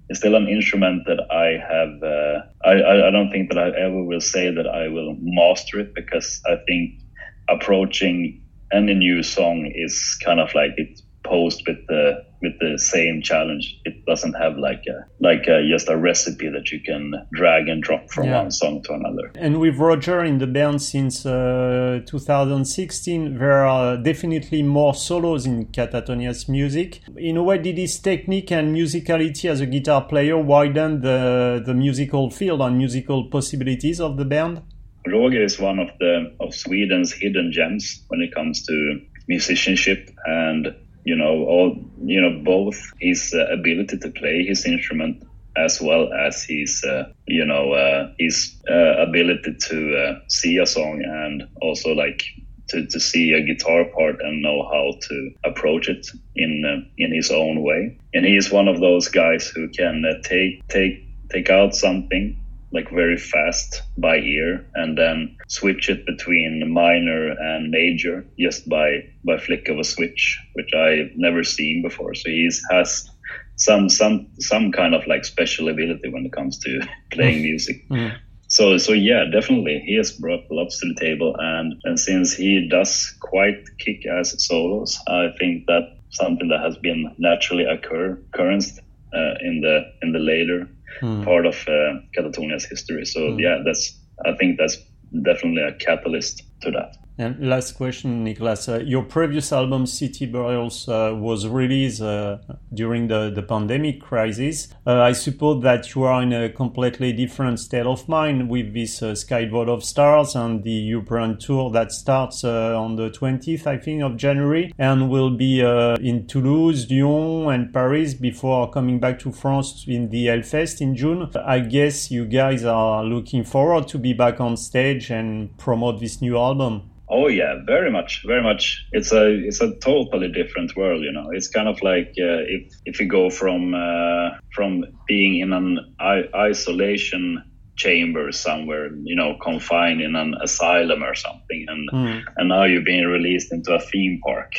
it's 0.09 0.19
still 0.19 0.35
an 0.35 0.49
instrument 0.49 1.07
that 1.07 1.21
I 1.31 1.59
have. 1.59 2.03
Uh, 2.03 2.43
I 2.64 3.09
I 3.09 3.11
don't 3.11 3.31
think 3.31 3.51
that 3.51 3.59
I 3.59 3.69
ever 3.69 4.03
will 4.03 4.21
say 4.21 4.53
that 4.55 4.67
I 4.67 4.88
will 4.88 5.17
master 5.21 5.81
it 5.81 5.95
because 5.95 6.43
I 6.47 6.57
think 6.67 7.01
approaching 7.49 8.43
any 8.73 8.95
new 8.95 9.23
song 9.23 9.71
is 9.75 10.19
kind 10.23 10.41
of 10.41 10.55
like 10.55 10.73
it's 10.77 11.03
posed 11.25 11.62
with 11.67 11.87
the 11.88 12.25
with 12.43 12.59
the 12.61 12.79
same 12.79 13.23
challenge. 13.23 13.81
It 13.85 13.97
doesn't 14.09 14.35
have 14.35 14.57
like 14.57 14.85
a 14.88 14.99
like 15.21 15.44
a, 15.47 15.57
just 15.68 15.88
a 15.88 15.97
recipe 15.97 16.49
that 16.49 16.73
you 16.73 16.81
can 16.81 17.12
drag 17.33 17.68
and 17.68 17.83
drop 17.83 18.11
from 18.11 18.27
yeah. 18.27 18.42
one 18.42 18.51
song 18.51 18.83
to 18.85 18.92
another. 18.94 19.31
And 19.37 19.61
with 19.61 19.77
Roger 19.77 20.25
in 20.25 20.38
the 20.38 20.47
band 20.47 20.81
since 20.83 21.27
uh, 21.27 22.01
2016, 22.07 23.38
there 23.38 23.64
are 23.64 23.97
definitely 23.97 24.62
more 24.62 24.94
solos 24.94 25.47
in 25.47 25.66
Katatonia's 25.66 26.49
music. 26.49 27.01
In 27.16 27.37
a 27.37 27.42
way, 27.42 27.59
did 27.59 27.79
his 27.79 27.99
technique 27.99 28.51
and 28.51 28.75
musicality 28.75 29.49
as 29.51 29.61
a 29.61 29.66
guitar 29.66 30.03
player 30.05 30.38
widen 30.38 31.01
the 31.03 31.62
the 31.64 31.75
musical 31.75 32.31
field 32.31 32.61
and 32.62 32.79
musical 32.79 33.25
possibilities 33.37 34.01
of 34.01 34.16
the 34.16 34.25
band? 34.25 34.62
Roger 35.07 35.42
is 35.42 35.59
one 35.59 35.79
of 35.79 35.88
the 36.01 36.35
of 36.40 36.55
Sweden's 36.55 37.12
hidden 37.12 37.53
gems 37.53 38.05
when 38.09 38.21
it 38.21 38.35
comes 38.35 38.64
to 38.66 39.01
musicianship 39.29 40.11
and 40.27 40.75
you 41.09 41.16
know 41.16 41.35
all 41.53 41.68
you 42.14 42.21
know 42.21 42.35
both 42.44 42.79
his 43.01 43.35
uh, 43.35 43.47
ability 43.59 43.97
to 43.99 44.11
play 44.11 44.44
his 44.44 44.66
instrument 44.66 45.16
as 45.57 45.81
well 45.81 46.05
as 46.27 46.44
his 46.44 46.85
uh, 46.85 47.05
you 47.27 47.44
know 47.44 47.73
uh, 47.73 48.12
his 48.18 48.37
uh, 48.71 48.94
ability 49.09 49.53
to 49.68 49.77
uh, 50.03 50.12
see 50.29 50.59
a 50.59 50.66
song 50.66 51.03
and 51.03 51.49
also 51.62 51.94
like 51.94 52.23
to, 52.68 52.87
to 52.87 53.01
see 53.01 53.33
a 53.33 53.40
guitar 53.40 53.87
part 53.97 54.16
and 54.21 54.42
know 54.42 54.59
how 54.73 54.87
to 55.09 55.31
approach 55.44 55.88
it 55.88 56.07
in 56.37 56.53
uh, 56.73 56.85
in 56.99 57.14
his 57.14 57.31
own 57.31 57.62
way. 57.62 57.99
And 58.12 58.27
he 58.27 58.37
is 58.37 58.53
one 58.53 58.68
of 58.68 58.81
those 58.81 59.09
guys 59.09 59.49
who 59.49 59.68
can 59.71 60.05
take 60.25 60.68
take 60.68 60.94
take 61.33 61.49
out 61.49 61.75
something 61.75 62.37
like 62.72 62.90
very 62.90 63.16
fast 63.16 63.83
by 63.96 64.16
ear 64.16 64.66
and 64.74 64.96
then 64.96 65.37
switch 65.48 65.88
it 65.88 66.04
between 66.04 66.70
minor 66.72 67.31
and 67.31 67.70
major 67.70 68.26
just 68.38 68.68
by 68.68 68.98
by 69.24 69.38
flick 69.38 69.68
of 69.68 69.78
a 69.78 69.85
switch 69.85 70.38
which 70.52 70.74
i've 70.74 71.11
never 71.16 71.42
seen 71.42 71.83
before. 71.83 72.14
So 72.14 72.28
he 72.28 72.50
has 72.70 73.09
some 73.57 73.88
some 73.88 74.28
some 74.38 74.72
kind 74.72 74.94
of 74.94 75.07
like 75.07 75.24
special 75.24 75.68
ability 75.68 76.09
when 76.11 76.26
it 76.26 76.33
comes 76.33 76.59
to 76.61 76.81
playing 77.11 77.42
music. 77.42 77.88
Mm. 77.88 78.16
so 78.48 78.78
so 78.78 78.92
yeah 78.92 79.24
definitely. 79.33 79.83
He 79.85 79.96
has 79.96 80.12
brought 80.12 80.44
lots 80.50 80.81
to 80.81 80.88
the 80.88 81.00
table 81.00 81.35
and 81.38 81.74
and 81.85 81.98
since 81.98 82.35
he 82.35 82.68
does 82.68 83.16
quite 83.20 83.64
kick 83.78 84.07
ass 84.07 84.35
solos 84.38 84.98
i 85.09 85.28
think 85.38 85.66
that 85.66 85.85
something 86.11 86.48
that 86.48 86.61
has 86.61 86.76
been 86.78 87.14
naturally 87.18 87.64
occur 87.64 88.18
occurrence 88.33 88.78
uh, 89.12 89.35
in 89.40 89.61
the 89.61 89.92
in 90.02 90.12
the 90.12 90.18
later 90.18 90.68
mm. 91.01 91.24
part 91.24 91.46
of 91.46 91.55
uh, 91.68 92.01
Katatonia's 92.16 92.64
history. 92.64 93.05
So 93.05 93.20
mm. 93.20 93.40
yeah, 93.40 93.62
that's 93.64 93.98
I 94.24 94.35
think 94.37 94.59
that's 94.59 94.79
definitely 95.22 95.62
a 95.62 95.72
catalyst 95.74 96.42
to 96.62 96.70
that. 96.72 96.96
And 97.20 97.48
last 97.48 97.72
question, 97.72 98.24
Niklas. 98.24 98.72
Uh, 98.72 98.78
your 98.85 99.02
previous 99.02 99.52
album, 99.52 99.87
City 99.87 100.24
Burials, 100.24 100.88
uh, 100.88 101.12
was 101.16 101.48
released 101.48 102.00
uh, 102.00 102.38
during 102.72 103.09
the, 103.09 103.33
the 103.35 103.42
pandemic 103.42 104.00
crisis. 104.00 104.68
Uh, 104.87 105.00
I 105.00 105.11
suppose 105.11 105.64
that 105.64 105.96
you 105.96 106.04
are 106.04 106.22
in 106.22 106.33
a 106.33 106.48
completely 106.48 107.12
different 107.12 107.59
state 107.59 107.87
of 107.87 108.09
mind 108.09 108.48
with 108.48 108.72
this 108.72 109.02
uh, 109.02 109.16
Sky 109.16 109.46
Void 109.46 109.68
of 109.68 109.83
Stars 109.83 110.37
and 110.37 110.62
the 110.62 110.70
European 110.70 111.38
tour 111.38 111.72
that 111.72 111.90
starts 111.90 112.44
uh, 112.44 112.81
on 112.81 112.94
the 112.94 113.11
20th, 113.11 113.66
I 113.66 113.78
think, 113.78 114.00
of 114.04 114.16
January 114.16 114.72
and 114.78 115.11
will 115.11 115.31
be 115.31 115.59
in 115.59 116.28
Toulouse, 116.28 116.88
Lyon, 116.88 117.52
and 117.52 117.74
Paris 117.74 118.14
before 118.14 118.70
coming 118.70 119.00
back 119.00 119.18
to 119.20 119.33
France 119.33 119.85
in 119.88 120.11
the 120.11 120.26
Hellfest 120.26 120.81
in 120.81 120.94
June. 120.94 121.28
I 121.35 121.59
guess 121.59 122.12
you 122.12 122.26
guys 122.26 122.62
are 122.62 123.02
looking 123.02 123.42
forward 123.42 123.88
to 123.88 123.98
be 123.98 124.12
back 124.12 124.40
on 124.40 124.57
stage 124.57 125.11
and 125.11 125.57
promote 125.59 125.98
this 125.98 126.20
new 126.22 126.38
album. 126.38 126.88
Oh 127.11 127.29
yeah, 127.29 127.55
very 127.66 127.90
much, 127.90 128.23
very 128.27 128.42
much. 128.42 128.85
It's 128.92 129.12
a 129.12 129.31
it's 129.31 129.61
a 129.61 129.75
totally 129.77 130.29
different 130.29 130.77
world, 130.77 131.03
you 131.03 131.12
know. 131.12 131.31
It's 131.33 131.49
kind 131.49 131.68
of 131.68 131.81
like 131.83 132.09
uh, 132.18 132.44
if 132.47 132.73
if 132.85 133.01
you 133.01 133.07
go 133.07 133.31
from 133.31 133.75
uh, 133.75 134.37
from 134.55 134.85
being 135.07 135.40
in 135.40 135.53
an 135.53 135.79
I- 135.99 136.29
isolation 136.35 137.42
chamber 137.77 138.31
somewhere, 138.33 138.90
you 139.05 139.16
know, 139.16 139.38
confined 139.42 140.03
in 140.03 140.16
an 140.16 140.35
asylum 140.42 141.03
or 141.03 141.14
something, 141.14 141.64
and 141.68 141.90
mm. 141.90 142.23
and 142.37 142.49
now 142.49 142.64
you're 142.64 142.83
being 142.85 143.07
released 143.07 143.53
into 143.53 143.73
a 143.73 143.81
theme 143.81 144.21
park 144.25 144.53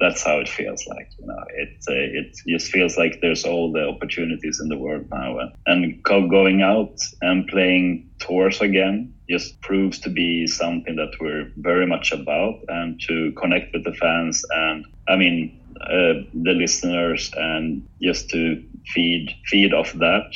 that's 0.00 0.22
how 0.22 0.38
it 0.38 0.48
feels 0.48 0.86
like. 0.86 1.08
You 1.18 1.26
know, 1.26 1.44
it 1.54 1.68
uh, 1.88 1.92
it 1.94 2.36
just 2.46 2.70
feels 2.70 2.96
like 2.96 3.20
there's 3.20 3.44
all 3.44 3.72
the 3.72 3.88
opportunities 3.88 4.60
in 4.60 4.68
the 4.68 4.78
world 4.78 5.06
now, 5.10 5.38
and, 5.38 5.52
and 5.66 6.02
going 6.02 6.62
out 6.62 6.98
and 7.22 7.46
playing 7.48 8.10
tours 8.18 8.60
again 8.60 9.14
just 9.28 9.60
proves 9.62 9.98
to 10.00 10.10
be 10.10 10.46
something 10.46 10.96
that 10.96 11.12
we're 11.20 11.50
very 11.56 11.86
much 11.86 12.12
about, 12.12 12.60
and 12.68 13.00
to 13.08 13.32
connect 13.32 13.72
with 13.72 13.84
the 13.84 13.94
fans, 13.94 14.44
and 14.50 14.84
I 15.08 15.16
mean 15.16 15.60
uh, 15.80 16.24
the 16.34 16.52
listeners, 16.52 17.30
and 17.36 17.86
just 18.02 18.30
to 18.30 18.62
feed 18.86 19.30
feed 19.46 19.72
off 19.72 19.92
that 19.94 20.30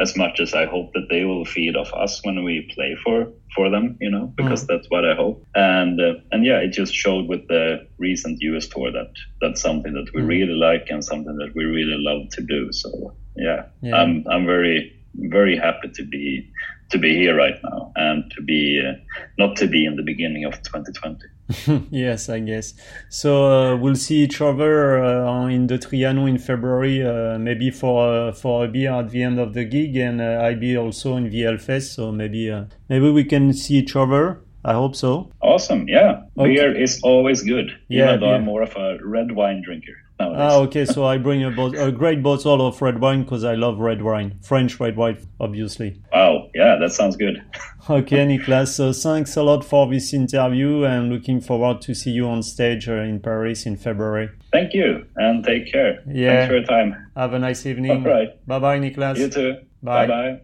as 0.00 0.16
much 0.16 0.40
as 0.40 0.54
I 0.54 0.66
hope 0.66 0.92
that 0.94 1.08
they 1.10 1.24
will 1.24 1.44
feed 1.44 1.76
off 1.76 1.92
us 1.92 2.24
when 2.24 2.44
we 2.44 2.70
play 2.74 2.96
for 3.04 3.28
for 3.54 3.70
them, 3.70 3.96
you 4.00 4.10
know, 4.10 4.32
because 4.36 4.64
mm. 4.64 4.68
that's 4.68 4.88
what 4.90 5.04
I 5.04 5.14
hope. 5.14 5.44
And 5.54 6.00
uh, 6.00 6.14
and 6.30 6.44
yeah, 6.44 6.58
it 6.58 6.72
just 6.72 6.94
showed 6.94 7.28
with 7.28 7.48
the 7.48 7.86
recent 7.98 8.40
US 8.42 8.68
tour 8.68 8.92
that 8.92 9.12
that's 9.40 9.60
something 9.60 9.92
that 9.94 10.12
we 10.14 10.22
mm. 10.22 10.28
really 10.28 10.54
like 10.54 10.88
and 10.90 11.04
something 11.04 11.36
that 11.36 11.54
we 11.54 11.64
really 11.64 11.96
love 11.98 12.28
to 12.30 12.42
do. 12.42 12.72
So 12.72 13.14
yeah, 13.36 13.66
yeah. 13.82 13.96
I'm 13.96 14.24
I'm 14.30 14.46
very 14.46 14.94
very 15.14 15.56
happy 15.56 15.88
to 15.88 16.04
be 16.04 16.48
to 16.90 16.98
be 16.98 17.14
here 17.14 17.36
right 17.36 17.58
now 17.62 17.92
and 17.96 18.30
to 18.36 18.42
be 18.42 18.82
uh, 18.86 18.94
not 19.38 19.56
to 19.56 19.68
be 19.68 19.86
in 19.86 19.96
the 19.96 20.02
beginning 20.02 20.44
of 20.44 20.60
2020. 20.62 21.86
yes, 21.90 22.28
I 22.28 22.40
guess. 22.40 22.74
So 23.08 23.46
uh, 23.46 23.76
we'll 23.76 23.94
see 23.94 24.16
each 24.16 24.40
other 24.40 25.02
uh, 25.02 25.46
in 25.46 25.68
the 25.68 25.78
Trianon 25.78 26.28
in 26.28 26.38
February, 26.38 27.06
uh, 27.06 27.38
maybe 27.38 27.70
for 27.70 28.28
uh, 28.28 28.32
for 28.32 28.64
a 28.64 28.68
beer 28.68 28.92
at 28.92 29.10
the 29.10 29.22
end 29.22 29.38
of 29.38 29.54
the 29.54 29.64
gig, 29.64 29.96
and 29.96 30.20
uh, 30.20 30.42
I'll 30.44 30.58
be 30.58 30.76
also 30.76 31.16
in 31.16 31.30
the 31.30 31.42
Hellfest. 31.42 31.94
So 31.94 32.12
maybe 32.12 32.50
uh, 32.50 32.64
maybe 32.88 33.10
we 33.10 33.24
can 33.24 33.52
see 33.52 33.74
each 33.74 33.96
other. 33.96 34.42
I 34.64 34.74
hope 34.74 34.96
so. 34.96 35.30
Awesome. 35.40 35.88
Yeah, 35.88 36.22
okay. 36.36 36.54
beer 36.54 36.76
is 36.76 37.00
always 37.02 37.42
good. 37.42 37.70
Yeah, 37.88 38.08
even 38.08 38.20
though 38.20 38.34
I'm 38.34 38.44
more 38.44 38.62
of 38.62 38.74
a 38.76 38.98
red 39.02 39.32
wine 39.32 39.62
drinker. 39.64 39.96
Nowadays. 40.20 40.40
Ah, 40.40 40.56
okay. 40.62 40.84
So 40.84 41.06
I 41.06 41.16
bring 41.16 41.44
a, 41.44 41.50
bo- 41.52 41.78
a 41.78 41.92
great 41.92 42.24
bottle 42.24 42.66
of 42.66 42.82
red 42.82 43.00
wine 43.00 43.22
because 43.22 43.44
I 43.44 43.54
love 43.54 43.78
red 43.78 44.02
wine, 44.02 44.40
French 44.42 44.80
red 44.80 44.96
wine, 44.96 45.24
obviously. 45.38 46.02
Wow. 46.12 46.37
Yeah, 46.58 46.74
that 46.80 46.90
sounds 46.90 47.14
good. 47.16 47.40
okay, 47.90 48.26
Niklas. 48.26 48.74
So 48.74 48.92
thanks 48.92 49.36
a 49.36 49.44
lot 49.44 49.64
for 49.64 49.88
this 49.88 50.12
interview 50.12 50.82
and 50.82 51.08
looking 51.08 51.40
forward 51.40 51.80
to 51.82 51.94
see 51.94 52.10
you 52.10 52.26
on 52.26 52.42
stage 52.42 52.88
uh, 52.88 52.94
in 52.94 53.20
Paris 53.20 53.64
in 53.64 53.76
February. 53.76 54.28
Thank 54.52 54.74
you 54.74 55.06
and 55.14 55.44
take 55.44 55.70
care. 55.70 56.02
Yeah. 56.04 56.34
Thanks 56.34 56.48
for 56.50 56.56
your 56.58 56.66
time. 56.66 57.10
Have 57.16 57.32
a 57.32 57.38
nice 57.38 57.64
evening. 57.64 58.04
All 58.04 58.12
right. 58.12 58.46
Bye 58.48 58.58
bye, 58.58 58.80
Niklas. 58.80 59.18
You 59.18 59.28
too. 59.28 59.56
Bye 59.84 60.08
bye. 60.08 60.36